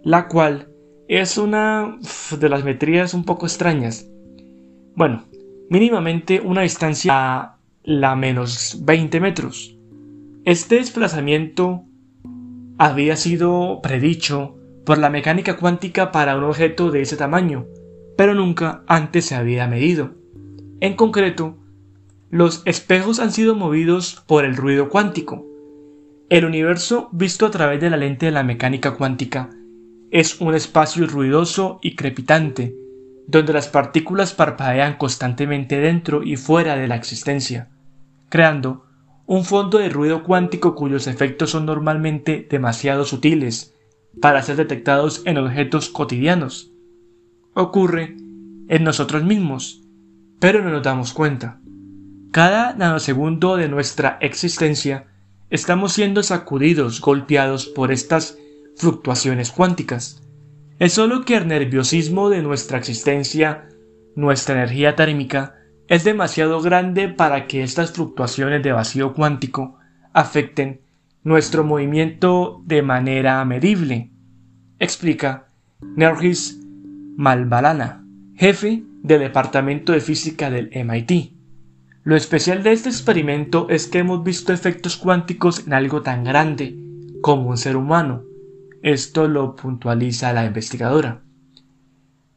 la 0.02 0.28
cual 0.28 0.68
es 1.08 1.38
una 1.38 1.96
de 2.38 2.48
las 2.50 2.62
metrías 2.62 3.14
un 3.14 3.24
poco 3.24 3.46
extrañas. 3.46 4.06
Bueno, 4.94 5.24
mínimamente 5.70 6.42
una 6.42 6.60
distancia 6.60 7.52
la 7.84 8.16
menos 8.16 8.80
20 8.82 9.18
metros. 9.18 9.78
Este 10.44 10.74
desplazamiento 10.74 11.84
había 12.76 13.16
sido 13.16 13.80
predicho 13.82 14.58
por 14.84 14.98
la 14.98 15.08
mecánica 15.08 15.56
cuántica 15.56 16.12
para 16.12 16.36
un 16.36 16.44
objeto 16.44 16.90
de 16.90 17.00
ese 17.00 17.16
tamaño, 17.16 17.64
pero 18.16 18.34
nunca 18.34 18.82
antes 18.86 19.26
se 19.26 19.34
había 19.34 19.66
medido. 19.66 20.12
En 20.80 20.94
concreto, 20.94 21.56
los 22.30 22.62
espejos 22.64 23.20
han 23.20 23.32
sido 23.32 23.54
movidos 23.54 24.22
por 24.26 24.44
el 24.44 24.56
ruido 24.56 24.88
cuántico. 24.88 25.44
El 26.28 26.44
universo 26.44 27.08
visto 27.12 27.46
a 27.46 27.50
través 27.50 27.80
de 27.80 27.90
la 27.90 27.96
lente 27.96 28.26
de 28.26 28.32
la 28.32 28.42
mecánica 28.42 28.94
cuántica 28.94 29.50
es 30.10 30.40
un 30.40 30.54
espacio 30.54 31.06
ruidoso 31.06 31.78
y 31.82 31.96
crepitante, 31.96 32.74
donde 33.26 33.52
las 33.52 33.68
partículas 33.68 34.32
parpadean 34.32 34.96
constantemente 34.96 35.78
dentro 35.78 36.22
y 36.22 36.36
fuera 36.36 36.76
de 36.76 36.88
la 36.88 36.96
existencia 36.96 37.70
creando 38.34 38.84
un 39.26 39.44
fondo 39.44 39.78
de 39.78 39.88
ruido 39.88 40.24
cuántico 40.24 40.74
cuyos 40.74 41.06
efectos 41.06 41.50
son 41.50 41.66
normalmente 41.66 42.44
demasiado 42.50 43.04
sutiles 43.04 43.72
para 44.20 44.42
ser 44.42 44.56
detectados 44.56 45.22
en 45.24 45.38
objetos 45.38 45.88
cotidianos. 45.88 46.72
Ocurre 47.54 48.16
en 48.68 48.82
nosotros 48.82 49.22
mismos, 49.22 49.80
pero 50.40 50.62
no 50.62 50.70
nos 50.70 50.82
damos 50.82 51.12
cuenta. 51.12 51.60
Cada 52.32 52.74
nanosegundo 52.74 53.56
de 53.56 53.68
nuestra 53.68 54.18
existencia 54.20 55.06
estamos 55.50 55.92
siendo 55.92 56.24
sacudidos, 56.24 57.00
golpeados 57.00 57.66
por 57.66 57.92
estas 57.92 58.36
fluctuaciones 58.76 59.52
cuánticas. 59.52 60.20
Es 60.80 60.94
solo 60.94 61.24
que 61.24 61.36
el 61.36 61.46
nerviosismo 61.46 62.28
de 62.28 62.42
nuestra 62.42 62.78
existencia, 62.78 63.68
nuestra 64.16 64.56
energía 64.56 64.96
térmica, 64.96 65.54
es 65.86 66.02
demasiado 66.02 66.60
grande 66.60 67.08
para 67.08 67.46
que 67.46 67.62
estas 67.62 67.92
fluctuaciones 67.92 68.64
de 68.64 68.72
vacío 68.72 69.14
cuántico 69.14 69.78
afecten 70.12 70.80
nuestro 71.22 71.62
movimiento 71.62 72.62
de 72.64 72.82
manera 72.82 73.44
medible, 73.44 74.10
explica 74.80 75.46
Nergis 75.80 76.63
Malbalana, 77.16 78.04
jefe 78.34 78.82
del 79.02 79.20
Departamento 79.20 79.92
de 79.92 80.00
Física 80.00 80.50
del 80.50 80.70
MIT. 80.72 81.32
Lo 82.02 82.16
especial 82.16 82.62
de 82.62 82.72
este 82.72 82.88
experimento 82.88 83.68
es 83.70 83.86
que 83.86 83.98
hemos 83.98 84.24
visto 84.24 84.52
efectos 84.52 84.96
cuánticos 84.96 85.66
en 85.66 85.74
algo 85.74 86.02
tan 86.02 86.24
grande 86.24 86.76
como 87.22 87.50
un 87.50 87.56
ser 87.56 87.76
humano. 87.76 88.24
Esto 88.82 89.28
lo 89.28 89.54
puntualiza 89.54 90.32
la 90.32 90.44
investigadora. 90.44 91.22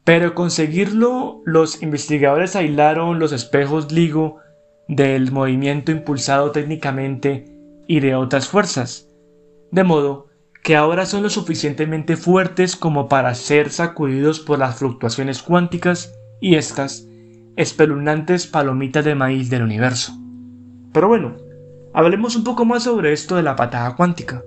Pero 0.04 0.34
conseguirlo, 0.34 1.42
los 1.44 1.82
investigadores 1.82 2.54
aislaron 2.54 3.18
los 3.18 3.32
espejos 3.32 3.92
LIGO 3.92 4.36
del 4.86 5.32
movimiento 5.32 5.90
impulsado 5.92 6.52
técnicamente 6.52 7.44
y 7.88 8.00
de 8.00 8.14
otras 8.14 8.48
fuerzas, 8.48 9.08
de 9.72 9.84
modo 9.84 10.27
que 10.68 10.76
ahora 10.76 11.06
son 11.06 11.22
lo 11.22 11.30
suficientemente 11.30 12.18
fuertes 12.18 12.76
como 12.76 13.08
para 13.08 13.34
ser 13.34 13.70
sacudidos 13.70 14.38
por 14.38 14.58
las 14.58 14.76
fluctuaciones 14.76 15.42
cuánticas 15.42 16.12
y 16.42 16.56
estas 16.56 17.08
espeluznantes 17.56 18.46
palomitas 18.46 19.02
de 19.06 19.14
maíz 19.14 19.48
del 19.48 19.62
universo. 19.62 20.12
Pero 20.92 21.08
bueno, 21.08 21.38
hablemos 21.94 22.36
un 22.36 22.44
poco 22.44 22.66
más 22.66 22.82
sobre 22.82 23.14
esto 23.14 23.36
de 23.36 23.44
la 23.44 23.56
patada 23.56 23.96
cuántica. 23.96 24.42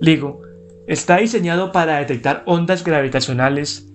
LIGO 0.00 0.40
está 0.86 1.18
diseñado 1.18 1.70
para 1.70 1.98
detectar 1.98 2.44
ondas 2.46 2.82
gravitacionales 2.82 3.92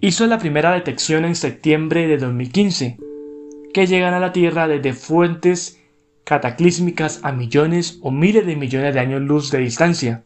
hizo 0.00 0.26
la 0.26 0.38
primera 0.38 0.72
detección 0.72 1.26
en 1.26 1.34
septiembre 1.34 2.06
de 2.06 2.16
2015, 2.16 2.96
que 3.74 3.86
llegan 3.86 4.14
a 4.14 4.20
la 4.20 4.32
Tierra 4.32 4.68
desde 4.68 4.94
fuentes 4.94 5.78
cataclísmicas 6.24 7.20
a 7.24 7.32
millones 7.32 7.98
o 8.00 8.10
miles 8.10 8.46
de 8.46 8.56
millones 8.56 8.94
de 8.94 9.00
años 9.00 9.20
luz 9.20 9.50
de 9.50 9.58
distancia. 9.58 10.24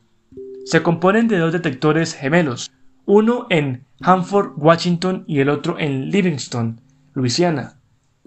Se 0.65 0.83
componen 0.83 1.29
de 1.29 1.39
dos 1.39 1.53
detectores 1.53 2.15
gemelos, 2.15 2.71
uno 3.07 3.47
en 3.51 3.85
Hanford, 4.01 4.53
Washington 4.57 5.25
y 5.27 5.41
el 5.41 5.49
otro 5.49 5.79
en 5.79 6.11
Livingston, 6.11 6.81
Luisiana. 7.15 7.79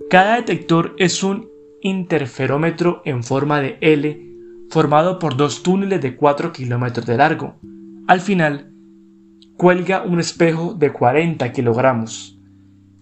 Cada 0.09 0.37
detector 0.37 0.95
es 0.97 1.23
un 1.23 1.49
interferómetro 1.81 3.01
en 3.05 3.23
forma 3.23 3.61
de 3.61 3.77
L 3.81 4.31
formado 4.69 5.19
por 5.19 5.35
dos 5.37 5.63
túneles 5.63 6.01
de 6.01 6.15
4 6.15 6.51
kilómetros 6.53 7.05
de 7.05 7.17
largo. 7.17 7.55
Al 8.07 8.21
final, 8.21 8.71
cuelga 9.57 10.03
un 10.03 10.19
espejo 10.19 10.73
de 10.73 10.91
40 10.91 11.51
kilogramos. 11.51 12.39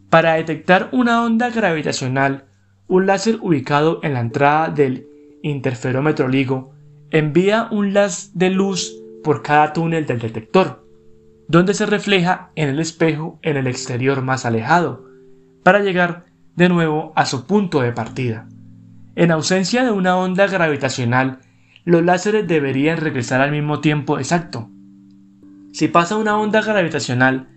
Para 0.10 0.34
detectar 0.34 0.90
una 0.92 1.24
onda 1.24 1.50
gravitacional, 1.50 2.46
un 2.88 3.06
láser 3.06 3.38
ubicado 3.42 4.00
en 4.04 4.14
la 4.14 4.20
entrada 4.20 4.70
del 4.70 5.08
interferómetro 5.44 6.28
LIGO 6.28 6.74
envía 7.12 7.68
un 7.72 7.96
haz 7.98 8.32
de 8.34 8.50
luz 8.50 8.99
por 9.24 9.42
cada 9.42 9.74
túnel 9.74 10.06
del 10.06 10.20
detector, 10.20 10.86
donde 11.48 11.74
se 11.74 11.86
refleja 11.86 12.52
en 12.56 12.70
el 12.70 12.80
espejo 12.80 13.40
en 13.42 13.58
el 13.58 13.68
exterior 13.68 14.22
más 14.22 14.46
alejado, 14.46 15.06
para 15.64 15.80
llegar 15.80 16.26
de 16.56 16.70
nuevo 16.70 17.14
a 17.16 17.26
su 17.26 17.46
punto 17.46 17.82
de 17.82 17.92
partida. 17.92 18.48
En 19.16 19.32
ausencia 19.32 19.84
de 19.84 19.92
una 19.92 20.18
onda 20.18 20.48
gravitacional, 20.48 21.40
los 21.86 22.04
láseres 22.04 22.48
deberían 22.48 22.98
regresar 22.98 23.42
al 23.42 23.52
mismo 23.52 23.82
tiempo 23.82 24.20
exacto, 24.20 24.70
si 25.72 25.88
pasa 25.88 26.18
una 26.18 26.38
onda 26.38 26.62
gravitacional, 26.62 27.48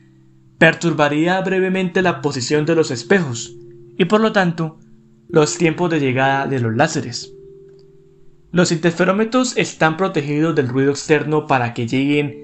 perturbaría 0.58 1.40
brevemente 1.40 2.02
la 2.02 2.20
posición 2.20 2.66
de 2.66 2.74
los 2.74 2.90
espejos 2.90 3.54
y 3.96 4.04
por 4.04 4.20
lo 4.20 4.32
tanto 4.32 4.78
los 5.28 5.56
tiempos 5.56 5.90
de 5.90 6.00
llegada 6.00 6.46
de 6.46 6.60
los 6.60 6.76
láseres. 6.76 7.32
Los 8.52 8.70
interferómetros 8.70 9.56
están 9.56 9.96
protegidos 9.96 10.54
del 10.54 10.68
ruido 10.68 10.90
externo 10.90 11.46
para 11.46 11.72
que 11.72 11.86
lleguen 11.86 12.36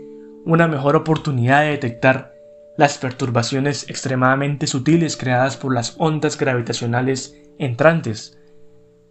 una 0.46 0.66
mejor 0.66 0.96
oportunidad 0.96 1.60
de 1.60 1.72
detectar 1.72 2.32
las 2.78 2.96
perturbaciones 2.96 3.86
extremadamente 3.90 4.66
sutiles 4.66 5.18
creadas 5.18 5.58
por 5.58 5.74
las 5.74 5.96
ondas 5.98 6.38
gravitacionales 6.38 7.36
entrantes. 7.58 8.38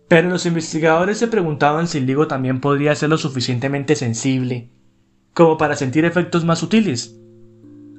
Pero 0.07 0.29
los 0.29 0.47
investigadores 0.47 1.19
se 1.19 1.27
preguntaban 1.27 1.87
si 1.87 1.99
el 1.99 2.07
LIGO 2.07 2.27
también 2.27 2.61
podría 2.61 2.95
ser 2.95 3.09
lo 3.09 3.19
suficientemente 3.19 3.95
sensible 3.95 4.71
como 5.35 5.55
para 5.59 5.75
sentir 5.75 6.03
efectos 6.03 6.45
más 6.45 6.57
sutiles, 6.57 7.15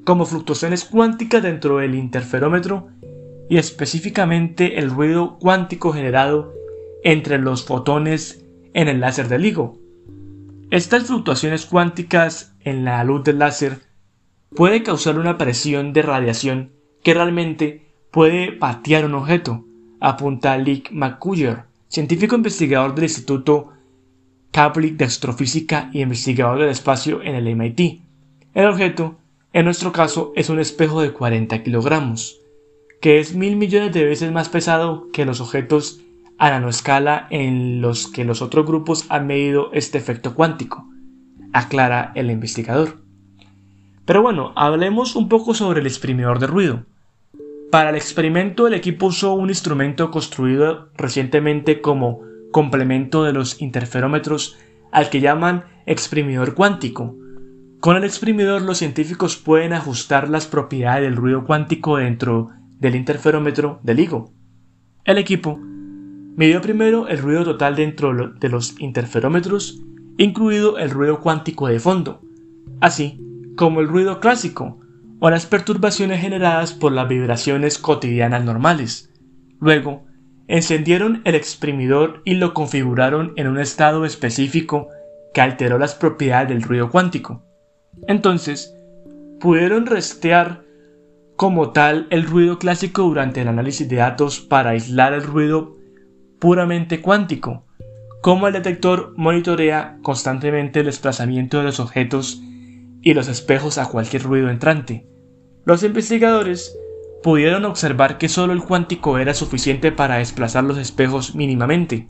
como 0.04 0.26
fluctuaciones 0.26 0.84
cuánticas 0.84 1.44
dentro 1.44 1.78
del 1.78 1.94
interferómetro 1.94 2.88
y 3.48 3.58
específicamente 3.58 4.80
el 4.80 4.90
ruido 4.90 5.38
cuántico 5.38 5.92
generado 5.92 6.52
entre 7.04 7.38
los 7.38 7.64
fotones 7.64 8.44
en 8.74 8.88
el 8.88 9.00
láser 9.00 9.28
del 9.28 9.42
LIGO. 9.42 9.78
Estas 10.70 11.04
fluctuaciones 11.04 11.66
cuánticas 11.66 12.54
en 12.60 12.84
la 12.84 13.02
luz 13.04 13.24
del 13.24 13.38
láser 13.38 13.80
puede 14.54 14.82
causar 14.82 15.18
una 15.18 15.38
presión 15.38 15.92
de 15.92 16.02
radiación 16.02 16.72
que 17.02 17.14
realmente 17.14 17.86
puede 18.10 18.52
patear 18.52 19.04
un 19.04 19.14
objeto, 19.14 19.64
apunta 20.00 20.56
Lick 20.58 20.90
McCuller, 20.92 21.64
científico 21.88 22.34
investigador 22.34 22.94
del 22.94 23.04
Instituto 23.04 23.72
Kepler 24.50 24.92
de 24.92 25.04
Astrofísica 25.04 25.90
y 25.92 26.02
investigador 26.02 26.58
del 26.58 26.70
espacio 26.70 27.22
en 27.22 27.34
el 27.34 27.54
MIT. 27.54 28.00
El 28.54 28.66
objeto, 28.66 29.18
en 29.52 29.64
nuestro 29.64 29.92
caso, 29.92 30.32
es 30.36 30.48
un 30.48 30.58
espejo 30.58 31.00
de 31.00 31.12
40 31.12 31.62
kilogramos, 31.62 32.40
que 33.00 33.20
es 33.20 33.34
mil 33.34 33.56
millones 33.56 33.92
de 33.92 34.04
veces 34.04 34.32
más 34.32 34.48
pesado 34.48 35.08
que 35.12 35.24
los 35.24 35.40
objetos 35.40 36.00
a 36.38 36.50
nanoescala 36.50 37.26
en 37.30 37.80
los 37.80 38.06
que 38.06 38.24
los 38.24 38.42
otros 38.42 38.64
grupos 38.64 39.06
han 39.08 39.26
medido 39.26 39.70
este 39.72 39.98
efecto 39.98 40.34
cuántico, 40.34 40.88
aclara 41.52 42.12
el 42.14 42.30
investigador. 42.30 43.02
Pero 44.04 44.22
bueno, 44.22 44.52
hablemos 44.56 45.16
un 45.16 45.28
poco 45.28 45.52
sobre 45.52 45.80
el 45.80 45.86
exprimidor 45.86 46.38
de 46.38 46.46
ruido. 46.46 46.86
Para 47.70 47.90
el 47.90 47.96
experimento 47.96 48.66
el 48.66 48.74
equipo 48.74 49.06
usó 49.06 49.34
un 49.34 49.50
instrumento 49.50 50.10
construido 50.10 50.90
recientemente 50.96 51.82
como 51.82 52.22
complemento 52.50 53.24
de 53.24 53.34
los 53.34 53.60
interferómetros 53.60 54.56
al 54.90 55.10
que 55.10 55.20
llaman 55.20 55.64
exprimidor 55.84 56.54
cuántico. 56.54 57.16
Con 57.80 57.96
el 57.96 58.04
exprimidor 58.04 58.62
los 58.62 58.78
científicos 58.78 59.36
pueden 59.36 59.72
ajustar 59.72 60.30
las 60.30 60.46
propiedades 60.46 61.02
del 61.02 61.16
ruido 61.16 61.44
cuántico 61.44 61.98
dentro 61.98 62.50
del 62.78 62.94
interferómetro 62.94 63.80
del 63.82 63.98
LIGO. 63.98 64.32
El 65.04 65.18
equipo 65.18 65.60
midió 66.38 66.60
primero 66.60 67.08
el 67.08 67.18
ruido 67.18 67.42
total 67.42 67.74
dentro 67.74 68.14
de 68.14 68.48
los 68.48 68.80
interferómetros, 68.80 69.82
incluido 70.18 70.78
el 70.78 70.90
ruido 70.90 71.20
cuántico 71.20 71.66
de 71.66 71.80
fondo, 71.80 72.20
así 72.80 73.20
como 73.56 73.80
el 73.80 73.88
ruido 73.88 74.20
clásico 74.20 74.78
o 75.18 75.30
las 75.30 75.46
perturbaciones 75.46 76.20
generadas 76.20 76.72
por 76.72 76.92
las 76.92 77.08
vibraciones 77.08 77.76
cotidianas 77.76 78.44
normales. 78.44 79.12
Luego, 79.58 80.06
encendieron 80.46 81.22
el 81.24 81.34
exprimidor 81.34 82.22
y 82.24 82.34
lo 82.34 82.54
configuraron 82.54 83.32
en 83.34 83.48
un 83.48 83.58
estado 83.58 84.04
específico 84.04 84.86
que 85.34 85.40
alteró 85.40 85.76
las 85.76 85.96
propiedades 85.96 86.50
del 86.50 86.62
ruido 86.62 86.88
cuántico. 86.88 87.42
Entonces, 88.06 88.72
pudieron 89.40 89.86
restear 89.86 90.62
como 91.34 91.72
tal 91.72 92.06
el 92.10 92.22
ruido 92.22 92.60
clásico 92.60 93.02
durante 93.02 93.40
el 93.40 93.48
análisis 93.48 93.88
de 93.88 93.96
datos 93.96 94.38
para 94.38 94.70
aislar 94.70 95.14
el 95.14 95.24
ruido 95.24 95.77
puramente 96.38 97.00
cuántico, 97.00 97.64
como 98.20 98.46
el 98.46 98.54
detector 98.54 99.14
monitorea 99.16 99.98
constantemente 100.02 100.80
el 100.80 100.86
desplazamiento 100.86 101.58
de 101.58 101.64
los 101.64 101.80
objetos 101.80 102.40
y 103.02 103.14
los 103.14 103.28
espejos 103.28 103.78
a 103.78 103.86
cualquier 103.86 104.22
ruido 104.22 104.50
entrante. 104.50 105.06
Los 105.64 105.82
investigadores 105.82 106.76
pudieron 107.22 107.64
observar 107.64 108.18
que 108.18 108.28
solo 108.28 108.52
el 108.52 108.62
cuántico 108.62 109.18
era 109.18 109.34
suficiente 109.34 109.92
para 109.92 110.16
desplazar 110.16 110.64
los 110.64 110.78
espejos 110.78 111.34
mínimamente. 111.34 112.08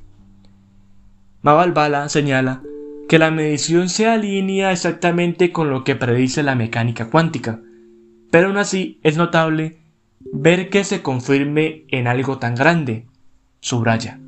Mavalbala 1.42 2.08
señala 2.08 2.62
que 3.08 3.18
la 3.18 3.30
medición 3.30 3.88
se 3.88 4.06
alinea 4.06 4.70
exactamente 4.70 5.50
con 5.50 5.70
lo 5.70 5.82
que 5.82 5.96
predice 5.96 6.42
la 6.42 6.54
mecánica 6.54 7.10
cuántica, 7.10 7.60
pero 8.30 8.48
aún 8.48 8.58
así 8.58 9.00
es 9.02 9.16
notable 9.16 9.78
ver 10.32 10.68
que 10.68 10.84
se 10.84 11.02
confirme 11.02 11.84
en 11.88 12.06
algo 12.06 12.38
tan 12.38 12.54
grande, 12.54 13.06
Subraya. 13.60 14.20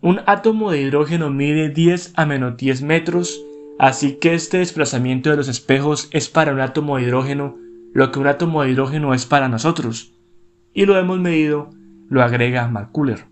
Un 0.00 0.20
átomo 0.26 0.70
de 0.70 0.82
hidrógeno 0.82 1.30
mide 1.30 1.68
10 1.68 2.12
a 2.16 2.26
menos 2.26 2.56
10 2.56 2.82
metros, 2.82 3.40
así 3.78 4.18
que 4.20 4.34
este 4.34 4.58
desplazamiento 4.58 5.30
de 5.30 5.36
los 5.36 5.48
espejos 5.48 6.08
es 6.12 6.28
para 6.28 6.52
un 6.52 6.60
átomo 6.60 6.96
de 6.96 7.04
hidrógeno 7.04 7.56
lo 7.96 8.12
que 8.12 8.18
un 8.18 8.26
átomo 8.26 8.62
de 8.62 8.72
hidrógeno 8.72 9.14
es 9.14 9.24
para 9.24 9.48
nosotros. 9.48 10.12
Y 10.74 10.84
lo 10.84 10.98
hemos 10.98 11.18
medido, 11.18 11.70
lo 12.10 12.22
agrega 12.22 12.68
McCuller. 12.68 13.24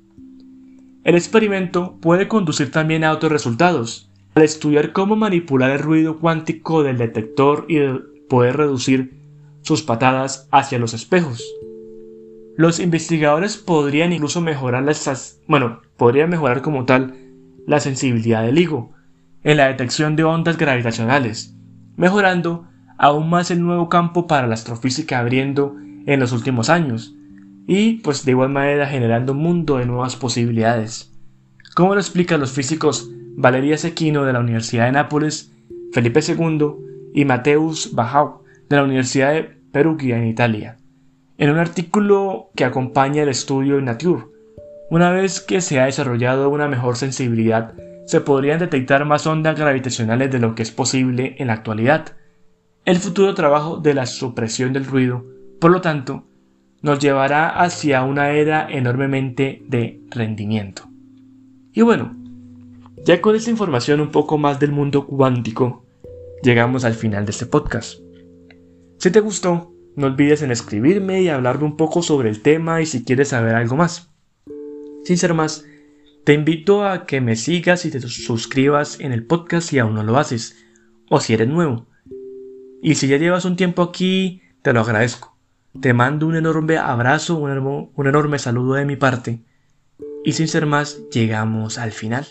El 1.04 1.16
experimento 1.16 1.98
puede 2.00 2.28
conducir 2.28 2.70
también 2.70 3.04
a 3.04 3.12
otros 3.12 3.30
resultados. 3.30 4.10
Al 4.34 4.42
estudiar 4.42 4.92
cómo 4.92 5.16
manipular 5.16 5.70
el 5.70 5.80
ruido 5.80 6.18
cuántico 6.18 6.82
del 6.82 6.96
detector 6.96 7.66
y 7.68 7.78
poder 8.26 8.56
reducir 8.56 9.20
sus 9.60 9.82
patadas 9.82 10.48
hacia 10.50 10.78
los 10.78 10.94
espejos. 10.94 11.44
Los 12.56 12.78
investigadores 12.78 13.56
podrían 13.56 14.12
incluso 14.12 14.40
mejorar 14.40 14.84
las, 14.84 15.40
bueno, 15.48 15.80
podrían 15.96 16.30
mejorar 16.30 16.62
como 16.62 16.84
tal 16.84 17.14
la 17.66 17.80
sensibilidad 17.80 18.44
del 18.44 18.58
higo 18.58 18.92
en 19.42 19.56
la 19.56 19.66
detección 19.66 20.14
de 20.14 20.22
ondas 20.22 20.56
gravitacionales, 20.56 21.56
mejorando 21.96 22.68
aún 22.96 23.28
más 23.28 23.50
el 23.50 23.60
nuevo 23.60 23.88
campo 23.88 24.28
para 24.28 24.46
la 24.46 24.54
astrofísica 24.54 25.18
abriendo 25.18 25.74
en 26.06 26.20
los 26.20 26.30
últimos 26.30 26.70
años, 26.70 27.16
y 27.66 27.94
pues 27.94 28.24
de 28.24 28.30
igual 28.30 28.50
manera 28.50 28.86
generando 28.86 29.32
un 29.32 29.38
mundo 29.38 29.78
de 29.78 29.86
nuevas 29.86 30.14
posibilidades. 30.14 31.12
Como 31.74 31.94
lo 31.94 32.00
explican 32.00 32.38
los 32.38 32.52
físicos 32.52 33.10
Valeria 33.36 33.78
Sequino 33.78 34.24
de 34.24 34.32
la 34.32 34.38
Universidad 34.38 34.86
de 34.86 34.92
Nápoles, 34.92 35.52
Felipe 35.92 36.20
II 36.20 36.68
y 37.14 37.24
Mateus 37.24 37.94
Bajau 37.94 38.42
de 38.68 38.76
la 38.76 38.84
Universidad 38.84 39.32
de 39.32 39.42
Perugia 39.72 40.18
en 40.18 40.28
Italia 40.28 40.76
en 41.38 41.50
un 41.50 41.58
artículo 41.58 42.50
que 42.54 42.64
acompaña 42.64 43.22
el 43.22 43.28
estudio 43.28 43.78
en 43.78 43.86
Nature. 43.86 44.26
Una 44.90 45.10
vez 45.10 45.40
que 45.40 45.60
se 45.60 45.80
ha 45.80 45.86
desarrollado 45.86 46.48
una 46.48 46.68
mejor 46.68 46.96
sensibilidad, 46.96 47.74
se 48.06 48.20
podrían 48.20 48.58
detectar 48.58 49.04
más 49.04 49.26
ondas 49.26 49.58
gravitacionales 49.58 50.30
de 50.30 50.38
lo 50.38 50.54
que 50.54 50.62
es 50.62 50.70
posible 50.70 51.34
en 51.38 51.48
la 51.48 51.54
actualidad. 51.54 52.16
El 52.84 52.98
futuro 52.98 53.34
trabajo 53.34 53.78
de 53.78 53.94
la 53.94 54.06
supresión 54.06 54.72
del 54.72 54.84
ruido, 54.84 55.24
por 55.60 55.70
lo 55.70 55.80
tanto, 55.80 56.24
nos 56.82 56.98
llevará 56.98 57.48
hacia 57.48 58.02
una 58.02 58.30
era 58.32 58.68
enormemente 58.70 59.62
de 59.66 60.02
rendimiento. 60.10 60.84
Y 61.72 61.80
bueno, 61.80 62.14
ya 63.04 63.20
con 63.20 63.34
esta 63.34 63.50
información 63.50 64.00
un 64.00 64.10
poco 64.10 64.38
más 64.38 64.60
del 64.60 64.70
mundo 64.70 65.06
cuántico, 65.06 65.84
llegamos 66.42 66.84
al 66.84 66.94
final 66.94 67.24
de 67.24 67.30
este 67.32 67.46
podcast. 67.46 68.00
Si 68.98 69.10
te 69.10 69.20
gustó, 69.20 69.73
no 69.96 70.06
olvides 70.06 70.42
en 70.42 70.50
escribirme 70.50 71.22
y 71.22 71.28
hablarme 71.28 71.64
un 71.64 71.76
poco 71.76 72.02
sobre 72.02 72.28
el 72.28 72.42
tema 72.42 72.82
y 72.82 72.86
si 72.86 73.04
quieres 73.04 73.28
saber 73.28 73.54
algo 73.54 73.76
más. 73.76 74.10
Sin 75.04 75.18
ser 75.18 75.34
más, 75.34 75.64
te 76.24 76.32
invito 76.32 76.86
a 76.86 77.06
que 77.06 77.20
me 77.20 77.36
sigas 77.36 77.84
y 77.84 77.90
te 77.90 78.00
suscribas 78.00 78.98
en 79.00 79.12
el 79.12 79.24
podcast 79.24 79.68
si 79.68 79.78
aún 79.78 79.94
no 79.94 80.02
lo 80.02 80.16
haces, 80.16 80.64
o 81.10 81.20
si 81.20 81.34
eres 81.34 81.48
nuevo. 81.48 81.86
Y 82.82 82.96
si 82.96 83.08
ya 83.08 83.18
llevas 83.18 83.44
un 83.44 83.56
tiempo 83.56 83.82
aquí, 83.82 84.42
te 84.62 84.72
lo 84.72 84.80
agradezco. 84.80 85.36
Te 85.80 85.92
mando 85.92 86.26
un 86.26 86.36
enorme 86.36 86.78
abrazo, 86.78 87.36
un, 87.36 87.90
un 87.94 88.06
enorme 88.06 88.38
saludo 88.38 88.74
de 88.74 88.84
mi 88.84 88.96
parte. 88.96 89.42
Y 90.24 90.32
sin 90.32 90.48
ser 90.48 90.66
más, 90.66 91.00
llegamos 91.10 91.78
al 91.78 91.92
final. 91.92 92.26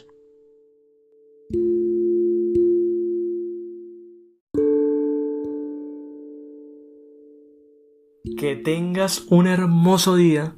Que 8.43 8.57
tengas 8.57 9.23
un 9.29 9.47
hermoso 9.47 10.17
día. 10.17 10.53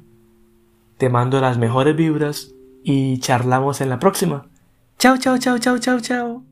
Te 0.98 1.08
mando 1.08 1.40
las 1.40 1.56
mejores 1.56 1.94
vibras 1.94 2.52
y 2.82 3.20
charlamos 3.20 3.80
en 3.80 3.90
la 3.90 4.00
próxima. 4.00 4.48
Chao, 4.98 5.18
chao, 5.18 5.38
chao, 5.38 5.56
chao, 5.60 5.78
chao, 5.78 6.00
chao. 6.00 6.42